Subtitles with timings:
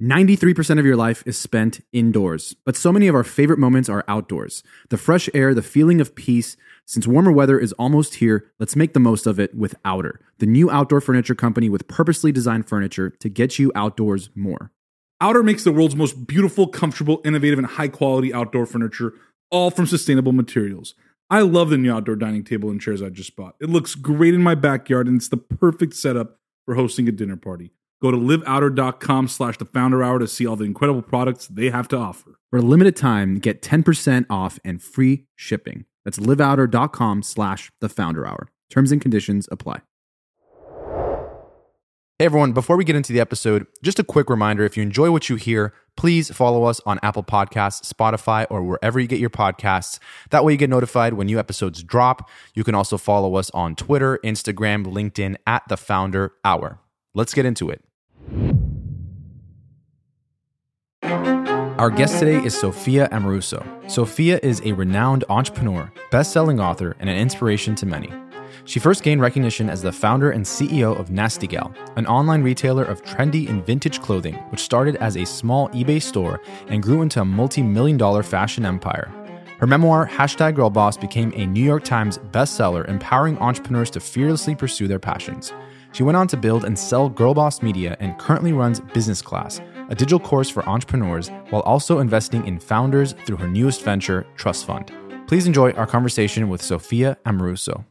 [0.00, 4.04] 93% of your life is spent indoors, but so many of our favorite moments are
[4.06, 4.62] outdoors.
[4.90, 6.58] The fresh air, the feeling of peace.
[6.84, 10.44] Since warmer weather is almost here, let's make the most of it with Outer, the
[10.44, 14.70] new outdoor furniture company with purposely designed furniture to get you outdoors more.
[15.22, 19.14] Outer makes the world's most beautiful, comfortable, innovative, and high quality outdoor furniture,
[19.50, 20.94] all from sustainable materials.
[21.30, 23.56] I love the new outdoor dining table and chairs I just bought.
[23.62, 27.36] It looks great in my backyard and it's the perfect setup for hosting a dinner
[27.36, 27.72] party.
[28.02, 31.88] Go to liveouter.com slash the founder hour to see all the incredible products they have
[31.88, 32.38] to offer.
[32.50, 35.86] For a limited time, get 10% off and free shipping.
[36.04, 38.48] That's liveouter.com slash the founder hour.
[38.70, 39.80] Terms and conditions apply.
[42.18, 45.10] Hey everyone, before we get into the episode, just a quick reminder if you enjoy
[45.10, 49.28] what you hear, please follow us on Apple Podcasts, Spotify, or wherever you get your
[49.28, 49.98] podcasts.
[50.30, 52.30] That way you get notified when new episodes drop.
[52.54, 56.80] You can also follow us on Twitter, Instagram, LinkedIn at the Founder Hour.
[57.12, 57.82] Let's get into it.
[61.78, 63.64] Our guest today is Sophia Amoruso.
[63.90, 68.12] Sophia is a renowned entrepreneur, best-selling author, and an inspiration to many.
[68.64, 72.84] She first gained recognition as the founder and CEO of Nasty Gal, an online retailer
[72.84, 77.20] of trendy and vintage clothing, which started as a small eBay store and grew into
[77.20, 79.12] a multi million dollar fashion empire.
[79.58, 84.54] Her memoir, Hashtag Girl Boss, became a New York Times bestseller, empowering entrepreneurs to fearlessly
[84.54, 85.52] pursue their passions.
[85.96, 89.62] She went on to build and sell Girl Boss Media and currently runs Business Class,
[89.88, 94.66] a digital course for entrepreneurs, while also investing in founders through her newest venture, Trust
[94.66, 94.92] Fund.
[95.26, 97.86] Please enjoy our conversation with Sophia Amoruso.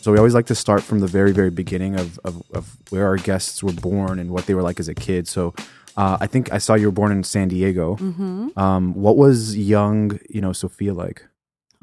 [0.00, 3.06] So we always like to start from the very, very beginning of, of, of where
[3.06, 5.28] our guests were born and what they were like as a kid.
[5.28, 5.54] So
[5.96, 7.94] uh, I think I saw you were born in San Diego.
[7.94, 8.58] Mm-hmm.
[8.58, 11.22] Um, what was young, you know, Sophia like?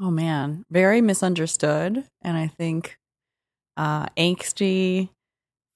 [0.00, 2.98] Oh man, very misunderstood, and I think
[3.76, 5.10] uh, angsty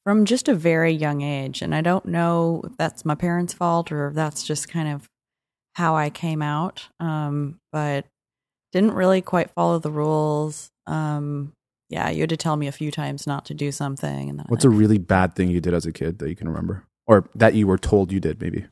[0.04, 1.62] from just a very young age.
[1.62, 5.08] And I don't know if that's my parents' fault or if that's just kind of
[5.74, 6.88] how I came out.
[6.98, 8.06] Um, but
[8.72, 10.70] didn't really quite follow the rules.
[10.86, 11.52] Um,
[11.88, 14.30] yeah, you had to tell me a few times not to do something.
[14.30, 16.48] And What's I, a really bad thing you did as a kid that you can
[16.48, 16.84] remember?
[17.06, 18.66] Or that you were told you did, maybe?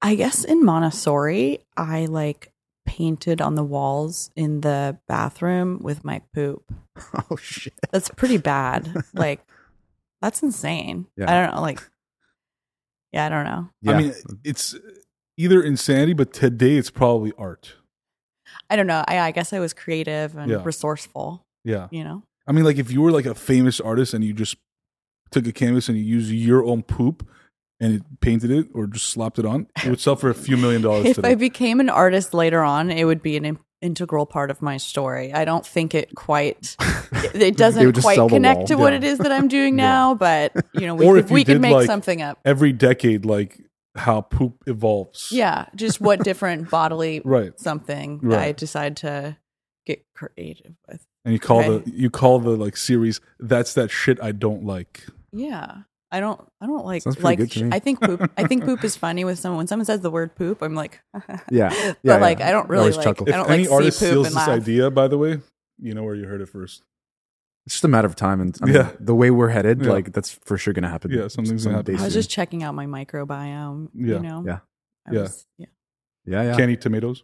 [0.00, 2.51] I guess in Montessori, I like
[2.84, 6.72] painted on the walls in the bathroom with my poop.
[7.30, 7.72] Oh, shit.
[7.90, 8.94] That's pretty bad.
[9.14, 9.40] like,
[10.20, 11.06] that's insane.
[11.16, 11.30] Yeah.
[11.30, 11.62] I don't know.
[11.62, 11.80] Like,
[13.12, 13.68] yeah, I don't know.
[13.80, 13.92] Yeah.
[13.92, 14.74] I mean, it's
[15.36, 17.74] either insanity, but today it's probably art.
[18.68, 19.04] I don't know.
[19.08, 20.62] I, I guess I was creative and Yeah.
[20.62, 21.44] resourceful.
[21.64, 21.88] Yeah.
[21.90, 22.22] You know.
[22.46, 24.56] I mean, like if you were like a famous artist and you just
[25.30, 27.26] took a canvas and you used your own poop
[27.82, 30.56] and it painted it or just slapped it on, it would sell for a few
[30.56, 31.30] million dollars If today.
[31.30, 34.76] I became an artist later on, it would be an in- integral part of my
[34.78, 35.34] story.
[35.34, 36.76] I don't think it quite.
[37.34, 38.66] It would doesn't just quite connect wall.
[38.68, 39.84] to what it is that I'm doing Yeah.
[39.84, 42.20] now, but you know, we Or could, if you we could did, make like- something
[42.22, 42.38] up.
[42.44, 43.60] Every decade, like
[43.94, 45.28] how poop evolves.
[45.30, 47.58] Yeah, just what different bodily Right.
[47.60, 48.38] something Right.
[48.40, 49.36] I decide to
[49.86, 51.04] get creative with.
[51.24, 51.90] And you call Okay.
[51.90, 55.04] the you call the like series that's that shit I don't like.
[55.32, 55.82] Yeah.
[56.12, 57.70] I don't I don't like Sounds like good to me.
[57.72, 60.34] I think poop I think poop is funny with someone when someone says the word
[60.36, 61.00] poop I'm like
[61.50, 61.70] Yeah.
[61.70, 62.48] but Yeah, like yeah.
[62.48, 63.26] I don't really always like chuckle.
[63.28, 64.48] I don't any like artist see poop steals and this laugh.
[64.60, 65.40] idea, by the way,
[65.80, 66.82] you know where you heard it first.
[67.66, 68.40] It's just a matter of time.
[68.40, 68.90] And I mean, Yeah.
[69.00, 69.92] the way we're headed, Yeah.
[69.92, 71.12] like, that's for sure going to happen.
[71.12, 71.96] Yeah, something's gonna happen.
[71.96, 74.14] I was just checking out my microbiome, Yeah.
[74.16, 74.42] you know.
[74.44, 74.58] Yeah.
[75.06, 75.20] I Yeah.
[75.22, 75.66] was- yeah.
[76.26, 76.56] Yeah, yeah.
[76.56, 77.22] Can't eat tomatoes.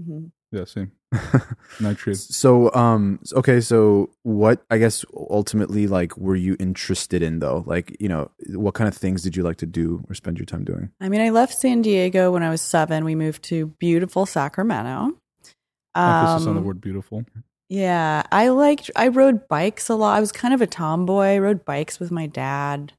[0.00, 0.30] Mhm.
[0.52, 0.92] Yeah, same.
[1.80, 2.16] Nitrate.
[2.16, 7.64] So, um, okay, so what I guess ultimately, like, were you interested in though?
[7.66, 10.46] Like, you know, what kind of things did you like to do or spend your
[10.46, 10.90] time doing?
[11.00, 13.04] I mean, I left San Diego when I was 7.
[13.04, 15.16] We moved to beautiful Sacramento.
[15.96, 17.24] Emphasis on the Um, word beautiful.
[17.68, 18.90] Yeah, I liked.
[18.96, 20.16] I rode bikes a lot.
[20.16, 21.34] I was kind of a tomboy.
[21.34, 22.92] I rode bikes with my dad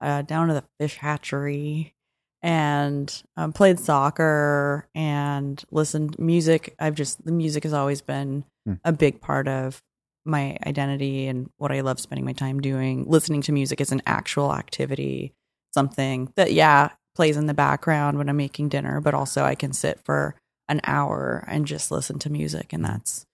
[0.00, 1.94] uh, down to the fish hatchery,
[2.42, 6.74] and um, played soccer and listened music.
[6.78, 8.74] I've just the music has always been Hmm.
[8.84, 9.82] a big part of
[10.26, 13.04] my identity and what I love spending my time doing.
[13.08, 15.32] Listening to music is an actual activity,
[15.72, 19.72] something that yeah plays in the background when I'm making dinner, but also I can
[19.72, 20.34] sit for
[20.68, 23.24] an hour and just listen to music, and that's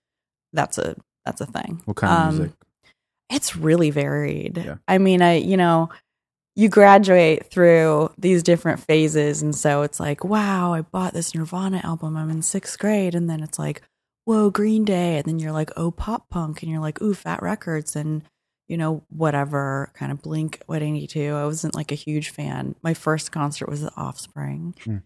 [0.52, 1.82] that's a that's a thing.
[1.84, 2.56] What kind of Um, music?
[3.30, 4.58] It's really varied.
[4.64, 4.76] Yeah.
[4.86, 5.88] I mean, I you know,
[6.56, 11.80] you graduate through these different phases, and so it's like, wow, I bought this Nirvana
[11.82, 12.16] album.
[12.16, 13.82] I'm in sixth grade, and then it's like,
[14.24, 17.42] whoa, Green Day, and then you're like, oh, pop punk, and you're like, ooh, Fat
[17.42, 18.22] Wreck Chords, and
[18.68, 21.34] you know, whatever kind of Blink 182.
[21.34, 22.74] I wasn't like a huge fan.
[22.82, 24.96] My first concert was The Offspring, Hmm.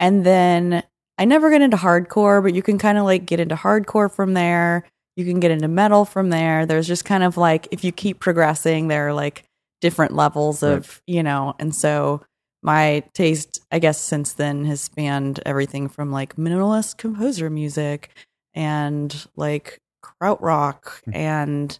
[0.00, 0.82] and then
[1.16, 4.34] I never got into hardcore, but you can kind of like get into hardcore from
[4.34, 4.84] there.
[5.16, 6.66] you can get into metal from there.
[6.66, 9.44] There's just kind of like if you keep progressing, there are like
[9.84, 12.22] different levels of, you know, and so
[12.62, 18.08] my taste, I guess, since then has spanned everything from like minimalist composer music
[18.54, 21.78] and like krautrock and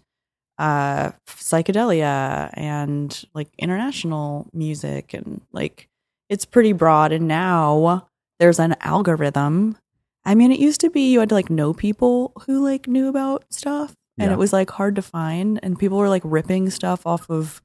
[0.58, 5.88] uh psychedelia and like international music and like
[6.28, 7.10] it's pretty broad.
[7.12, 8.06] And now
[8.38, 9.78] there's an algorithm.
[10.26, 13.08] I mean it used to be you had to like know people who like knew
[13.08, 14.34] about stuff and Yeah.
[14.34, 15.58] it was like hard to find.
[15.62, 17.62] And people were like ripping stuff off of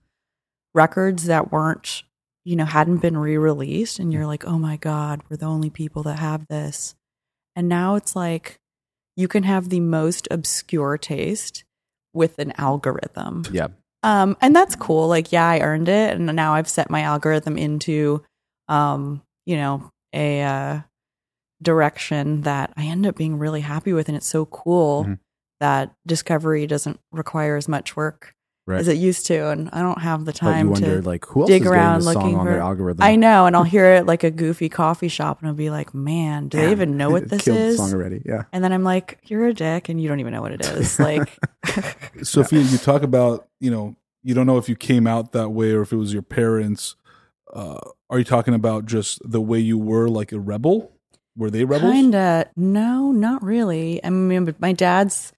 [0.74, 2.04] records that weren't
[2.45, 6.04] you know hadn't been re-released and you're like oh my god we're the only people
[6.04, 6.95] that have this
[7.56, 8.57] and now it's like
[9.16, 11.63] you can have the most obscure taste
[12.13, 13.68] with an algorithm Yeah.
[14.04, 15.07] um, and that's cool.
[15.10, 18.24] Like, yeah, I earned it, and now I've set my algorithm into,
[18.69, 20.80] um, you know, a uh,
[21.62, 25.19] direction that I end up being really happy with, and it's so cool Mhm.
[25.60, 28.33] that discovery doesn't require as much work
[28.69, 28.80] Right.
[28.80, 31.07] as it used to, and I don't have the But you time wonder, to.
[31.07, 33.04] like, who else dig is getting around this song looking on for- their algorithm?
[33.04, 35.94] I know, and I'll hear it like a goofy coffee shop, and I'll be like,
[35.94, 38.21] "Man, do they even know what this killed the is?" song already.
[38.25, 38.44] Yeah.
[38.54, 41.00] And then I'm like, "You're a dick, and you don't even know what it is."
[41.10, 41.38] Like,
[42.24, 45.71] Sophia, you talk about you know you don't know if you came out that way
[45.71, 46.95] or if it was your parents.
[47.54, 47.80] Uh,
[48.10, 50.92] are you talking about just the way you were, like a rebel?
[51.36, 51.92] Were they rebels?
[51.94, 52.50] Kinda.
[52.56, 54.04] No, not really.
[54.04, 55.31] I mean, my dad's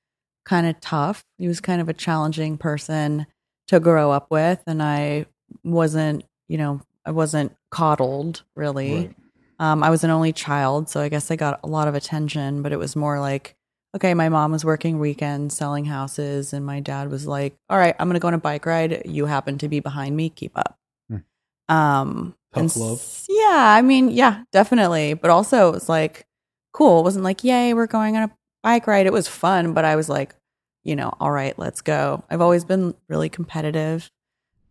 [0.46, 1.24] kind of tough.
[1.38, 3.28] He was kind of a challenging person
[3.68, 5.26] to grow up with, and I
[5.64, 8.96] wasn't, you know, I wasn't coddled really.
[8.96, 9.16] Right.
[9.60, 12.64] Um, I was an only child, so I guess I got a lot of attention,
[12.64, 13.56] but it was more like,
[13.96, 17.96] okay, my mom was working weekends selling houses, and my dad was like, all right,
[18.00, 19.04] I'm going to go on a bike ride.
[19.06, 20.78] You happen to be behind me, keep up.
[21.10, 21.74] Hmm.
[21.74, 23.26] Um, Tough and love.
[23.30, 25.14] Yeah, I mean, yeah, definitely.
[25.14, 26.26] But also, it was like,
[26.74, 27.00] cool.
[27.02, 28.32] It wasn't like, yay, we're going on a
[28.64, 29.06] bike ride.
[29.06, 30.36] It was fun, but I was like,
[30.84, 32.24] you know, all right, let's go.
[32.30, 34.10] I've always been really competitive,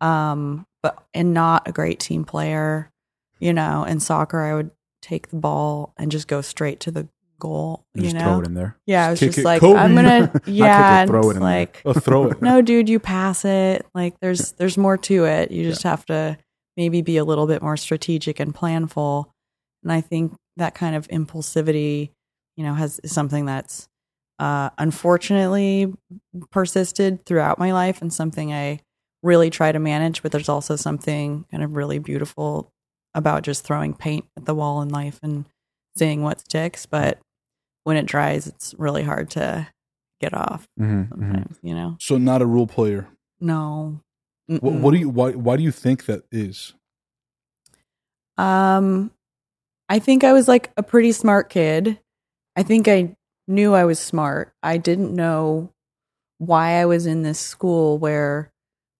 [0.00, 2.90] um, but and not a great team player.
[3.38, 4.70] You know, in soccer, I would
[5.00, 7.08] take the ball and just go straight to the
[7.38, 7.84] goal.
[7.94, 8.76] And you just know, throw it in there.
[8.86, 9.78] yeah, I was just it, like, Kobe.
[9.78, 11.40] I'm gonna, yeah, throw it in there.
[11.40, 12.42] like, Oh, throw it.
[12.42, 13.86] no, dude, you pass it.
[13.94, 15.50] Like, there's there's more to it.
[15.50, 16.36] You just have to
[16.76, 19.26] maybe be a little bit more strategic and planful.
[19.82, 22.10] And I think that kind of impulsivity,
[22.60, 23.88] you know, has something that's
[24.38, 25.90] uh, unfortunately
[26.50, 28.80] persisted throughout my life and something I
[29.22, 30.22] really try to manage.
[30.22, 32.70] But there's also something kind of really beautiful
[33.14, 35.46] about just throwing paint at the wall in life and
[35.96, 36.84] seeing what sticks.
[36.84, 37.18] But
[37.84, 39.68] when it dries, it's really hard to
[40.20, 41.08] get off Mhm, mhm.
[41.08, 41.96] sometimes, you know?
[41.98, 43.08] So not a rule player.
[43.40, 44.02] No.
[44.48, 45.08] What, what do you?
[45.08, 45.30] Why?
[45.30, 46.74] Why do you think that is?
[48.36, 49.12] Um,
[49.88, 51.98] I think I was like a pretty smart kid.
[52.56, 53.14] I think I
[53.48, 54.52] knew I was smart.
[54.62, 55.72] I didn't know
[56.38, 58.52] why I was in this school where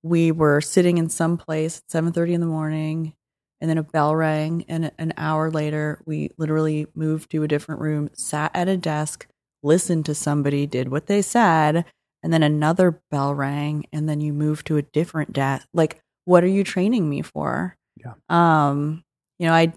[0.03, 3.15] we were sitting in some place at seven thirty in the morning,
[3.61, 7.81] and then a bell rang, and an hour later, we literally moved to a different
[7.81, 9.27] room, sat at a desk,
[9.63, 11.85] listened to somebody, did what they said,
[12.23, 15.67] and then another bell rang, and then you moved to a different desk.
[15.75, 17.77] Like, what are you training me for?
[17.97, 18.15] Yeah.
[18.31, 19.05] Um,
[19.39, 19.73] you know, I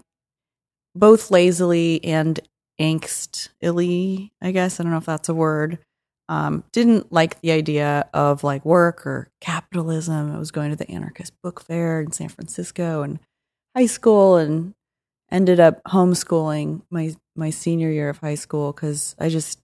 [0.94, 2.40] both lazily and
[2.80, 4.78] angstily, I guess.
[4.78, 5.78] I don't know if that's a word.
[6.28, 10.34] Um, didn't like the idea of like work or capitalism.
[10.34, 13.18] I was going to the anarchist book fair in San Francisco and
[13.76, 14.72] high school and
[15.30, 19.58] ended up homeschooling my my senior year of high school because I just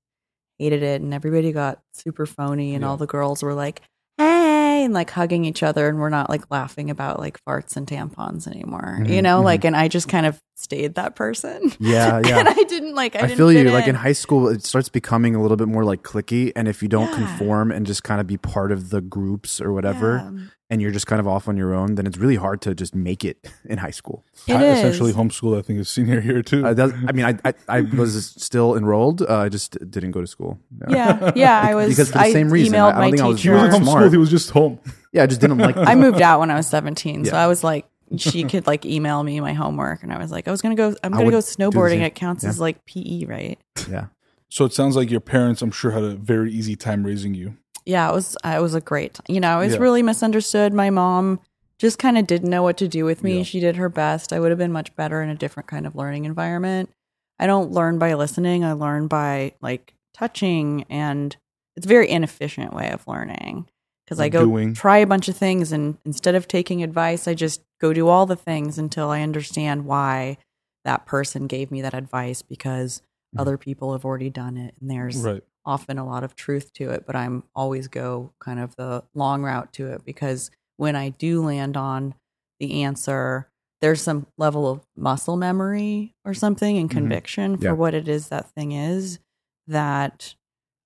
[0.58, 2.90] hated it and everybody got super phony and Yeah.
[2.90, 3.80] all the girls were like,
[4.18, 7.86] hey, and like hugging each other and we're not like laughing about like farts and
[7.86, 8.98] tampons anymore.
[9.06, 9.44] You Mhm, know, mhm.
[9.44, 11.72] like and I just kind of stayed that person.
[11.80, 12.38] Yeah, yeah.
[12.40, 13.72] and I didn't like I, I, didn't feel fit you.
[13.72, 13.94] Like in in.
[13.96, 17.08] high school, it starts becoming a little bit more like clicky, and if you don't
[17.10, 17.26] Yeah.
[17.26, 20.44] conform and just kind of be part of the groups or whatever, Yeah.
[20.70, 22.94] and you're just kind of off on your own, then it's really hard to just
[22.94, 24.24] make it in high school.
[24.46, 24.78] It I is.
[24.78, 25.58] essentially homeschooled.
[25.58, 26.64] I think is senior year too.
[26.66, 29.22] Uh, that, I mean, I, I I was still enrolled.
[29.22, 30.58] Uh, I just didn't go to school.
[30.88, 33.22] Yeah, yeah, I was Because for the I same reason, emailed I don't my think
[33.22, 33.54] I was he teacher.
[33.56, 34.10] wasn't homeschooled.
[34.12, 34.78] He was just home.
[35.12, 35.76] Yeah, I just didn't like.
[35.76, 37.84] I moved out when I was 17, so I was like,
[38.16, 40.88] she could like email me my homework, and I was like, I was gonna go,
[41.02, 41.90] I'm I gonna would go do the snowboarding.
[41.98, 42.02] same.
[42.02, 42.50] It counts Yeah.
[42.50, 43.58] as like PE, right?
[43.88, 44.06] Yeah,
[44.48, 47.56] So it sounds like your parents, I'm sure, had a very easy time raising you.
[47.86, 49.80] Yeah, it was, it was a great, you know, I was Yeah.
[49.80, 50.72] really misunderstood.
[50.74, 51.40] My mom
[51.78, 53.38] just kind of didn't know what to do with me.
[53.38, 53.42] Yeah.
[53.44, 54.32] She did her best.
[54.34, 56.90] I would have been much better in a different kind of learning environment.
[57.38, 58.64] I don't learn by listening.
[58.64, 61.34] I learn by like touching, and
[61.74, 63.66] it's a very inefficient way of learning
[64.10, 64.74] because I go Doing.
[64.74, 68.26] try a bunch of things, and instead of taking advice, I just go do all
[68.26, 70.36] the things until I understand why
[70.84, 73.02] that person gave me that advice because
[73.36, 73.42] Mm.
[73.42, 75.44] other people have already done it, and there's Right.
[75.64, 79.44] often a lot of truth to it, but I'm always go kind of the long
[79.44, 82.14] route to it because when I do land on
[82.58, 83.46] the answer,
[83.80, 86.94] there's some level of muscle memory or something and Mhm.
[86.94, 89.20] conviction for what it is that thing is
[89.68, 90.34] that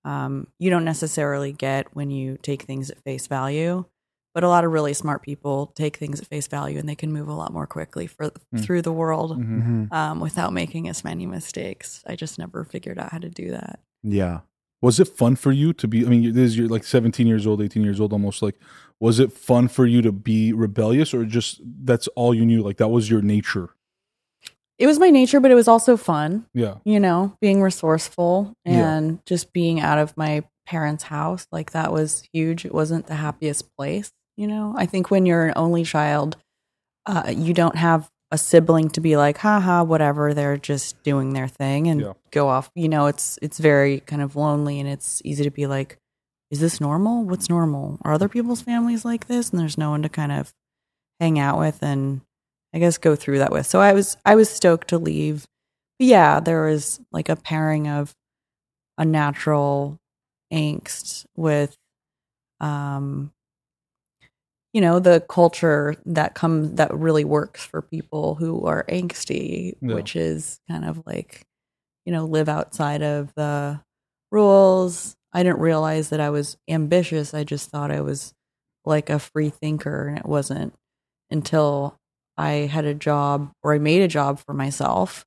[0.04, 3.84] um, you don't necessarily get when you take things at face value.
[4.34, 7.12] But a lot of really smart people take things at face value and they can
[7.12, 8.60] move a lot more quickly for Mm.
[8.64, 9.62] through the world Mhm.
[9.88, 9.92] Mhm.
[9.92, 12.02] um, without making as many mistakes.
[12.04, 13.78] I just never figured out how to do that.
[14.02, 14.40] Yeah.
[14.82, 16.04] Was it fun for you to be?
[16.04, 18.42] I mean, this is you're like 17 years old, 18 years old, almost.
[18.42, 18.56] Like,
[19.00, 22.60] was it fun for you to be rebellious, or just that's all you knew?
[22.60, 23.70] Like that was your nature?
[24.84, 26.74] It was my nature, but it was also fun, Yeah.
[26.84, 28.96] you know, being resourceful Yeah.
[28.96, 31.46] and just being out of my parents' house.
[31.50, 32.66] Like that was huge.
[32.66, 34.74] It wasn't the happiest place, you know.
[34.76, 36.36] I think when you're an only child,
[37.06, 41.48] uh, you don't have a sibling to be like, haha, whatever, they're just doing their
[41.48, 42.12] thing and Yeah.
[42.30, 42.70] go off.
[42.74, 45.96] You know, it's it's very kind of lonely and it's easy to be like,
[46.50, 47.24] is this normal?
[47.24, 47.98] What's normal?
[48.02, 49.48] Are other people's families like this?
[49.48, 50.52] And there's no one to kind of
[51.20, 52.20] hang out with and
[52.74, 53.66] I guess go through that with.
[53.66, 55.46] So I was I was stoked to leave.
[55.98, 58.12] But yeah, there was like a pairing of
[58.98, 59.98] a natural
[60.52, 61.76] angst with
[62.60, 63.32] um
[64.72, 69.94] you know the culture that comes that really works for people who are angsty Yeah.
[69.94, 71.42] which is kind of like
[72.06, 73.80] you know live outside of the
[74.30, 78.32] rules i didn't realize that i was ambitious i just thought i was
[78.84, 80.74] like a free thinker and it wasn't
[81.30, 81.98] until
[82.36, 85.24] i had a job or i made a job for myself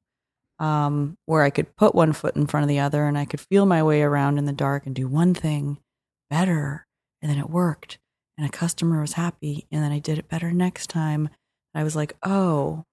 [0.60, 3.40] um, where i could put one foot in front of the other and i could
[3.40, 5.78] feel my way around in the dark and do one thing
[6.30, 6.86] better
[7.22, 7.98] and then it worked
[8.38, 11.30] and a customer was happy and then i did it better next time.
[11.74, 12.86] I was like oh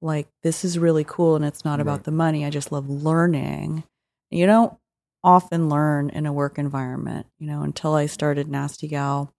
[0.00, 3.84] like this is really cool and it's not about the money i just love learning.
[4.30, 4.74] You don't
[5.24, 9.32] often learn in a work environment you know until i started nasty gal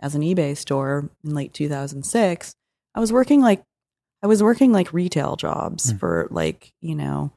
[0.00, 2.54] as an ebay store in late 2006
[2.94, 3.62] i was working like
[4.24, 5.98] i was working like retail jobs Hmm.
[5.98, 7.30] for like you know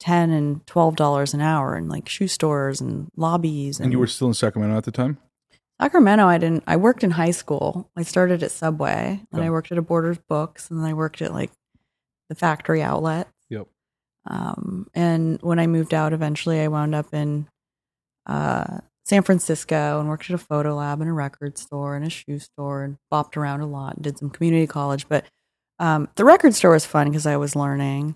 [0.00, 3.98] 10 and 12 dollars an hour in like shoe stores and lobbies and, And you
[3.98, 5.16] were still in Sacramento at the time.
[5.80, 6.62] Sacramento, I didn't.
[6.66, 7.90] I worked in high school.
[7.96, 9.42] I started at Subway, and.
[9.42, 11.50] I worked at a Borders Books, and then I worked at like
[12.28, 13.28] the factory outlet.
[13.50, 13.66] Yep.
[14.26, 17.48] Um, and when I moved out, eventually, I wound up in
[18.26, 22.10] uh, San Francisco and worked at a photo lab and a record store and a
[22.10, 23.94] shoe store, and bopped around a lot.
[23.94, 25.24] and Did some community college, but
[25.78, 28.14] um, the record store was fun because I was learning.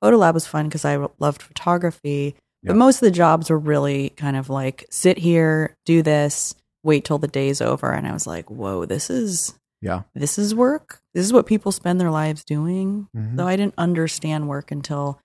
[0.00, 2.34] Photo lab was fun because I loved photography.
[2.62, 2.68] Yeah.
[2.72, 7.04] But most of the jobs were really kind of like sit here, do this, wait
[7.04, 7.90] till the day's over.
[7.92, 10.02] And I was like, whoa, this is Yeah.
[10.14, 11.00] this is work.
[11.14, 13.08] This is what people spend their lives doing.
[13.16, 13.36] Mhm.
[13.36, 15.18] So I didn't understand work until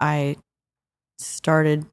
[0.00, 0.36] I
[1.18, 1.86] started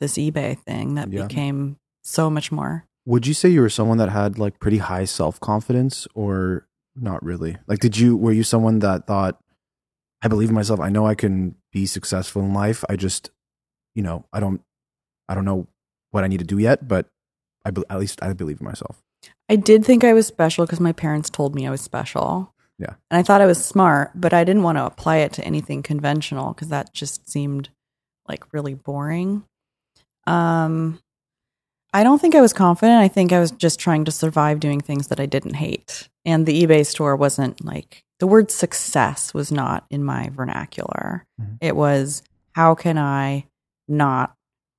[0.00, 1.26] this eBay thing that Yeah.
[1.26, 2.84] became so much more.
[3.06, 6.65] Would you say you were someone that had like pretty high self confidence or
[6.96, 7.56] not really?
[7.66, 9.40] Like, did you, were you someone that thought,
[10.22, 10.80] I believe in myself.
[10.80, 12.84] I know I can be successful in life.
[12.88, 13.30] I just,
[13.94, 14.60] you know, I don't,
[15.28, 15.68] I don't know
[16.10, 17.08] what I need to do yet, but
[17.64, 19.02] I, be- at least I believe in myself.
[19.48, 22.54] I did think I was special because my parents told me I was special.
[22.78, 22.94] Yeah.
[23.10, 25.82] And I thought I was smart, but I didn't want to apply it to anything
[25.82, 27.70] conventional because that just seemed
[28.28, 29.44] like really boring.
[30.26, 30.98] Um,
[31.96, 32.98] I don't think I was confident.
[33.00, 36.08] I think I was just trying to survive doing things that I didn't hate.
[36.26, 41.24] And the eBay store wasn't like the word success was not in my vernacular.
[41.40, 41.56] Mhm.
[41.60, 42.22] It was
[42.54, 43.46] how can I
[43.88, 44.34] not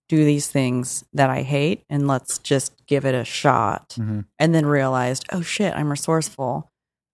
[0.10, 4.22] do these things that I hate and let's just give it a shot Mm-hmm.
[4.38, 6.70] and then realized, oh shit, I'm resourceful.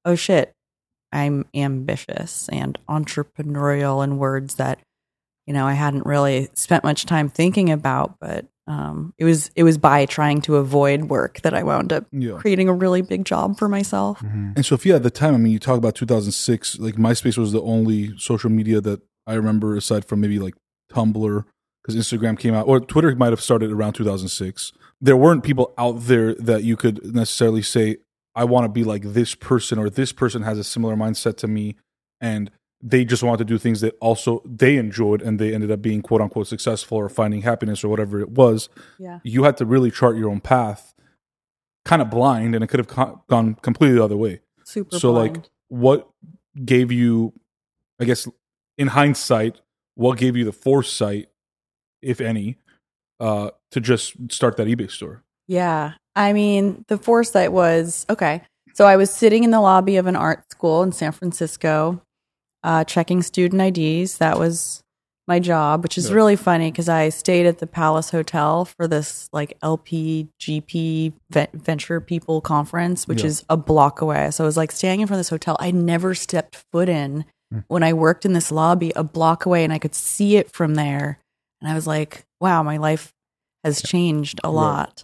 [0.06, 0.54] Oh shit,
[1.14, 4.80] I'm ambitious and entrepreneurial in words that
[5.48, 8.16] you know I hadn't really spent much time thinking about.
[8.20, 12.06] But um, it was it was by trying to avoid work that I wound up
[12.12, 12.38] Yeah.
[12.38, 14.20] creating a really big job for myself.
[14.20, 14.54] Mm-hmm.
[14.56, 17.62] And Sophia, at the time, I mean, you talk about 2006, like MySpace was the
[17.62, 20.56] only social media that I remember aside from maybe like
[20.92, 21.44] Tumblr,
[21.84, 24.72] because Instagram came out, or Twitter might have started around 2006.
[25.02, 27.98] There weren't people out there that you could necessarily say,
[28.36, 31.48] I want to be like this person, or this person has a similar mindset to
[31.48, 31.76] me.
[32.22, 32.50] And
[32.86, 36.02] they just wanted to do things that also they enjoyed and they ended up being
[36.02, 38.68] quote unquote successful or finding happiness or whatever it was.
[39.00, 39.20] Yeah.
[39.24, 40.94] You had to really chart your own path,
[41.86, 45.14] kind of blind, and it could have co- gone completely the other way Super so
[45.14, 45.38] blind.
[45.38, 46.10] like what
[46.64, 47.34] gave you
[48.00, 48.28] i guess
[48.78, 49.60] in hindsight
[49.96, 51.30] what gave you the foresight
[52.02, 52.58] if any
[53.20, 55.94] uh to just start that ebay store Yeah.
[56.16, 58.44] I mean, the foresight was okay.
[58.76, 62.02] So I was sitting in the lobby of an art school in San Francisco,
[62.64, 64.18] uh, checking student IDs.
[64.20, 64.82] That was
[65.28, 66.16] my job, which is Yeah.
[66.16, 71.14] really funny because I stayed at the Palace Hotel for this like LPGP
[71.54, 73.28] Venture People conference, which Yeah.
[73.28, 74.32] is a block away.
[74.32, 75.56] So I was like staying in front of this hotel.
[75.60, 77.26] I never stepped foot in
[77.68, 80.76] when I worked in this lobby a block away, and I could see it from
[80.76, 81.20] there.
[81.62, 83.14] And I was like, wow, my life
[83.64, 85.04] has changed a lot.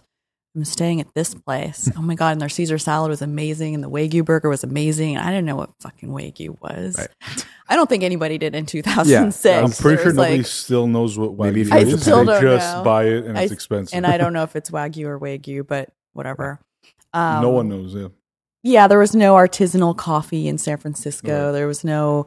[0.56, 1.88] I'm staying at this place.
[1.96, 2.32] Oh my god!
[2.32, 5.16] And their Caesar salad was amazing, and the Wagyu burger was amazing.
[5.16, 6.96] I didn't know what fucking Wagyu was.
[6.98, 7.44] Right.
[7.68, 9.46] I don't think anybody did in 2006.
[9.46, 12.02] I'm pretty sure nobody like- still knows what Maybe Wagyu if you I is.
[12.02, 12.82] still they don't just know.
[12.82, 13.96] buy it and I- it's expensive.
[13.96, 16.58] and I don't know if it's Wagyu or Wagyu, but whatever.
[17.12, 17.94] Um, no one knows.
[17.94, 18.08] Yeah.
[18.62, 21.46] Yeah, there was no artisanal coffee in San Francisco.
[21.46, 21.52] Right.
[21.52, 22.26] There was no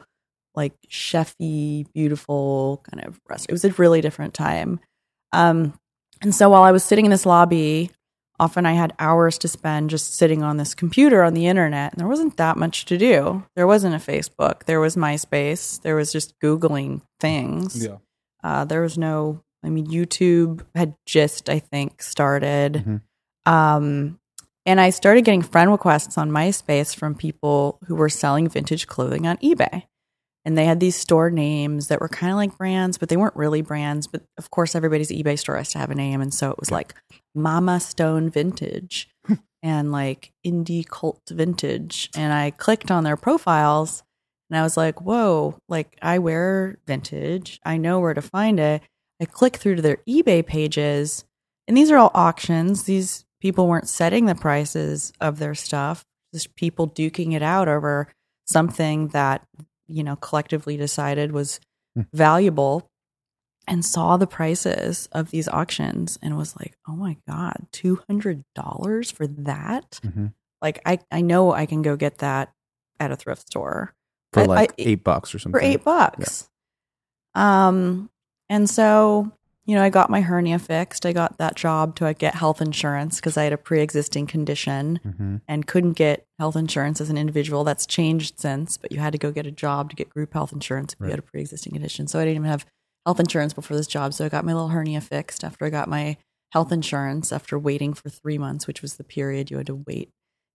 [0.56, 3.50] like chefy, beautiful kind of restaurant.
[3.50, 4.80] It was a really different time.
[5.34, 5.74] Um,
[6.22, 7.92] and so while I was sitting in this lobby,
[8.40, 12.00] often I had hours to spend just sitting on this computer on the internet, and
[12.00, 13.44] there wasn't that much to do.
[13.56, 14.64] There wasn't a Facebook.
[14.66, 15.82] There was MySpace.
[15.82, 17.84] There was just Googling things.
[17.86, 17.98] Yeah.
[18.44, 23.02] Uh, there was no, I mean, YouTube had just, I think, started.
[23.46, 23.52] Mhm.
[23.52, 24.20] Um,
[24.66, 29.28] and I started getting friend requests on MySpace from people who were selling vintage clothing
[29.28, 29.84] on eBay.
[30.46, 33.36] And they had these store names that were kind of like brands, but they weren't
[33.36, 34.08] really brands.
[34.08, 36.20] But of course, everybody's eBay store has to have a name.
[36.20, 36.96] And so it was like
[37.34, 39.36] Mama Stone Vintage hmm.
[39.62, 42.10] and like Indie Cult Vintage.
[42.16, 44.04] And I clicked on their profiles
[44.54, 47.60] and I was like, whoa, like I wear vintage.
[47.66, 48.84] I know where to find it.
[49.20, 51.26] I click through to their eBay pages,
[51.68, 52.84] and these are all auctions.
[52.84, 58.10] These people weren't setting the prices of their stuff, just people duking it out over
[58.46, 59.44] something that,
[59.94, 61.60] you know, collectively decided was
[61.96, 62.02] Hmm.
[62.14, 62.90] valuable
[63.68, 69.28] and saw the prices of these auctions and was like, oh my God, $200 for
[69.28, 70.00] that?
[70.04, 70.34] Mhm.
[70.62, 72.52] Like, I, I know I can go get that
[73.00, 73.94] at a thrift store
[74.34, 75.60] for like I- eight bucks or something.
[75.60, 76.50] for eight bucks.
[77.36, 78.10] Um,
[78.50, 79.32] and so
[79.66, 81.06] you know, I got my hernia fixed.
[81.06, 85.42] I got that job to get health insurance because I had a pre-existing condition Mhm.
[85.48, 87.64] and couldn't get health insurance as an individual.
[87.64, 90.52] That's changed since, but you had to go get a job to get group health
[90.52, 92.08] insurance if you had a pre-existing condition.
[92.08, 92.66] So I didn't even have
[93.06, 94.14] health insurance before this job.
[94.14, 96.18] So I got my little hernia fixed after I got my
[96.52, 100.10] health insurance after waiting for three months, which was the period you had to wait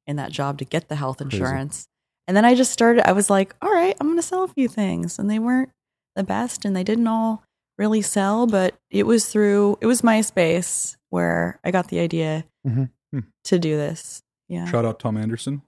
[0.07, 1.37] in that job to get the health Crazy.
[1.39, 1.87] insurance.
[2.27, 4.49] And then I just started, I was like, all right, I'm going to sell a
[4.49, 5.19] few things.
[5.19, 5.71] And they weren't
[6.15, 7.43] the best and they didn't all
[7.79, 12.91] really sell, but it was through, it was MySpace where I got the idea Mhm.
[13.13, 13.21] Hmm.
[13.45, 14.23] to do this.
[14.49, 14.67] Yeah.
[14.67, 15.63] Shout out Tom Anderson.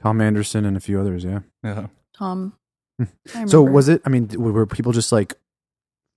[0.00, 1.24] Tom Anderson and a few others.
[1.24, 1.40] Yeah.
[1.62, 1.86] Yeah.
[2.16, 2.52] Tom.
[2.98, 3.46] Hmm.
[3.46, 4.02] So was it?
[4.04, 5.34] I mean, were were people just like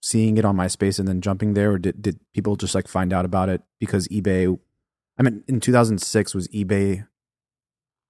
[0.01, 3.13] seeing it on MySpace and then jumping there, or did did people just like find
[3.13, 4.59] out about it because eBay?
[5.17, 7.07] I mean, in 2006, was eBay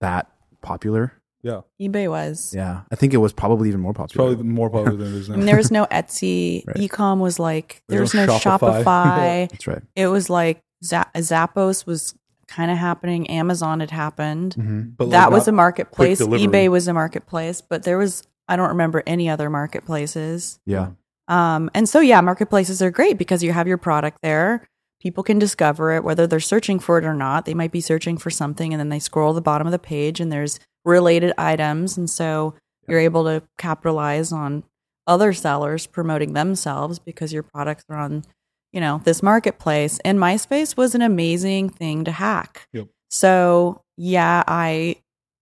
[0.02, 0.30] that
[0.62, 1.14] popular?
[1.48, 1.62] Yeah.
[1.88, 2.54] eBay was.
[2.56, 4.28] Yeah, I think it was probably even more popular.
[4.36, 5.36] probably more popular than it is now.
[5.36, 6.66] I mean, there was no Etsy.
[6.68, 6.78] Right.
[6.78, 8.84] Ecom was like, there There's was no no Shopify.
[8.84, 9.50] Shopify.
[9.52, 9.82] That's right.
[9.96, 12.14] it was like Za- Zappos was
[12.48, 13.30] kind of happening.
[13.30, 14.54] Amazon had happened.
[14.54, 16.22] hmm But like that was a marketplace.
[16.22, 20.60] eBay was a marketplace, but there was, I don't remember any other marketplaces.
[20.66, 20.92] Yeah.
[21.28, 24.66] Um, and so, yeah, marketplaces are great because you have your product there.
[25.02, 27.46] People can discover it, whether they're searching for it or not.
[27.46, 30.20] They might be searching for something and then they scroll the bottom of the page
[30.20, 31.98] and there's related items.
[31.98, 32.56] And so
[32.88, 34.64] you're able to capitalize on
[35.06, 38.24] other sellers promoting themselves because your products are on,
[38.72, 40.00] you know, this marketplace.
[40.04, 42.68] And MySpace was an amazing thing to hack.
[42.74, 42.88] Yep.
[43.10, 44.98] So yeah, I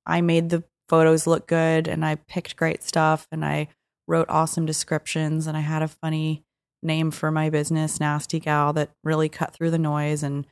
[0.05, 3.69] I made the photos look good and I picked great stuff and I
[4.08, 6.43] wrote awesome descriptions and I had a funny
[6.84, 10.45] name for my business, Nasty Gal, that really cut through the noise and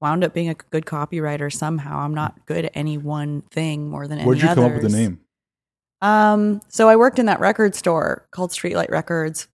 [0.00, 1.98] wound up being a good copywriter somehow.
[1.98, 4.82] I'm not good at any one thing more than any Where'd you come up with
[4.90, 5.20] the name?
[6.00, 9.48] Um, so I worked in that record store called Streetlight Records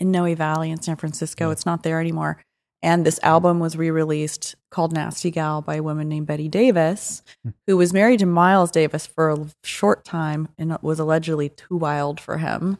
[0.00, 1.48] in Noe Valley in San Francisco.
[1.48, 1.52] Mm.
[1.52, 2.42] It's not there anymore.
[2.82, 7.54] And this album was re-released called Nasty Gal by a woman named Betty Davis, Mm.
[7.66, 12.20] who was married to Miles Davis for a short time and was allegedly too wild
[12.20, 12.78] for him.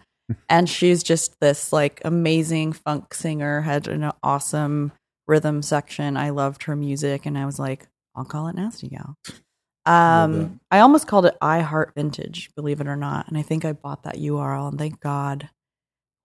[0.48, 4.92] and she's just this like amazing funk singer, had an awesome
[5.28, 6.16] rhythm section.
[6.16, 7.86] I loved her music and I was like,
[8.16, 9.16] I'll call it Nasty Gal.
[9.86, 13.28] Um, I almost called it I Heart Vintage, believe it or not.
[13.28, 15.48] And I think I bought that URL and thank God.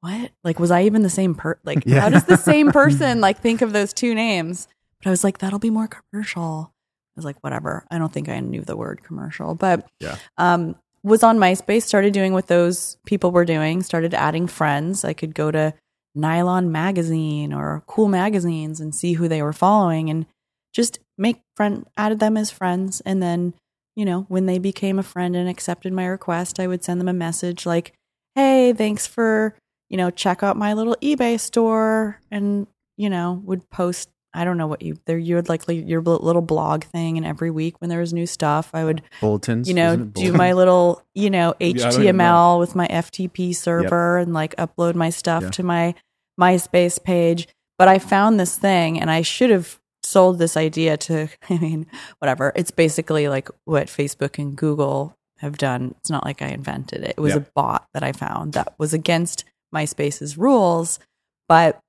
[0.02, 0.32] What?
[0.44, 1.58] Like, was I even the same per?
[1.64, 2.02] Like, Yeah.
[2.02, 4.68] how does the same person like think of those two names?
[5.02, 6.74] But I was like, that'll be more commercial.
[6.74, 7.86] I was like, whatever.
[7.92, 10.18] I don't think I knew the word commercial, but Yeah.
[10.38, 15.06] um, was on MySpace, started doing what those people were doing, started adding friends.
[15.06, 15.74] I could go to
[16.16, 20.26] Nylon Magazine or Cool Magazines and see who they were following and
[20.74, 23.02] just make friend added them as friends.
[23.02, 23.54] And then,
[23.96, 27.08] you know, when they became a friend and accepted my request, I would send them
[27.10, 27.94] a message like,
[28.36, 29.56] Hey, thanks for,
[29.90, 34.58] you know, check out my little eBay store and, you know, would post I don't
[34.58, 37.90] know what you there you would like your little blog thing and every week when
[37.90, 39.68] there was new stuff I would Bulletins.
[39.68, 42.00] you know do my little you know I don't know.
[42.14, 45.50] html with my ftp server and like upload my stuff Yeah.
[45.52, 45.96] to my
[46.40, 51.28] myspace page but i found this thing and i should have sold this idea to
[51.50, 51.86] i mean
[52.20, 57.04] whatever it's basically like what facebook and google have done it's not like i invented
[57.04, 57.42] it it was Yeah.
[57.42, 59.44] a bot that i found that was against
[59.74, 61.00] myspace's rules
[61.48, 61.80] but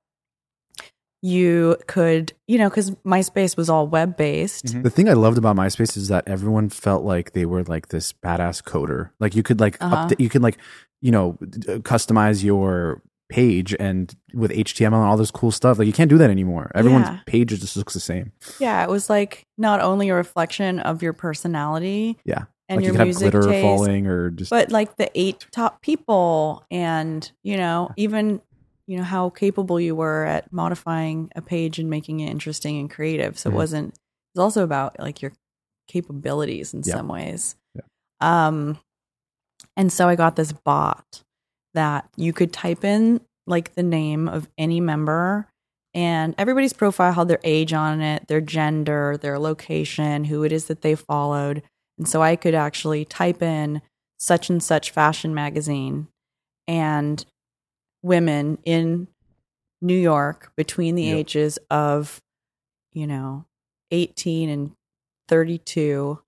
[1.25, 4.83] you could you know because myspace was all web based Mhm.
[4.83, 8.13] The thing I loved about MySpace is that everyone felt like they were like this
[8.13, 9.09] badass coder.
[9.19, 9.95] Like you could like Uh-huh.
[9.95, 10.57] update, you could like
[11.01, 15.79] you know uh, customize your page and with HTML and all this cool stuff.
[15.79, 16.71] Like you can't do that anymore.
[16.75, 17.19] Everyone's Yeah.
[17.25, 18.31] page just looks the same.
[18.59, 22.93] Yeah, it was like not only a reflection of your personality Yeah, and like your
[22.93, 26.63] you could have music glitter taste, falling or just but like the eight top people,
[26.69, 28.41] and you know even
[28.87, 32.89] you know how capable you were at modifying a page and making it interesting and
[32.89, 33.37] creative.
[33.39, 33.53] So Mhm.
[33.53, 33.87] it wasn't.
[33.93, 33.99] It
[34.35, 35.31] was also about like your
[35.87, 36.95] capabilities in Yeah.
[36.95, 37.55] some ways.
[37.73, 37.81] Yeah.
[38.21, 38.79] Um,
[39.77, 41.23] and so I got this bot
[41.73, 45.47] that you could type in like the name of any member
[45.93, 50.65] and everybody's profile had their age on it, their gender, their location, who it is
[50.65, 51.63] that they followed.
[51.97, 53.81] And so I could actually type in
[54.19, 56.07] such and such fashion magazine
[56.67, 57.25] and
[58.05, 59.07] women in
[59.81, 61.17] New York between the Yep.
[61.17, 62.21] ages of,
[62.93, 63.45] you know,
[63.91, 64.71] 18 and
[65.27, 66.19] 32.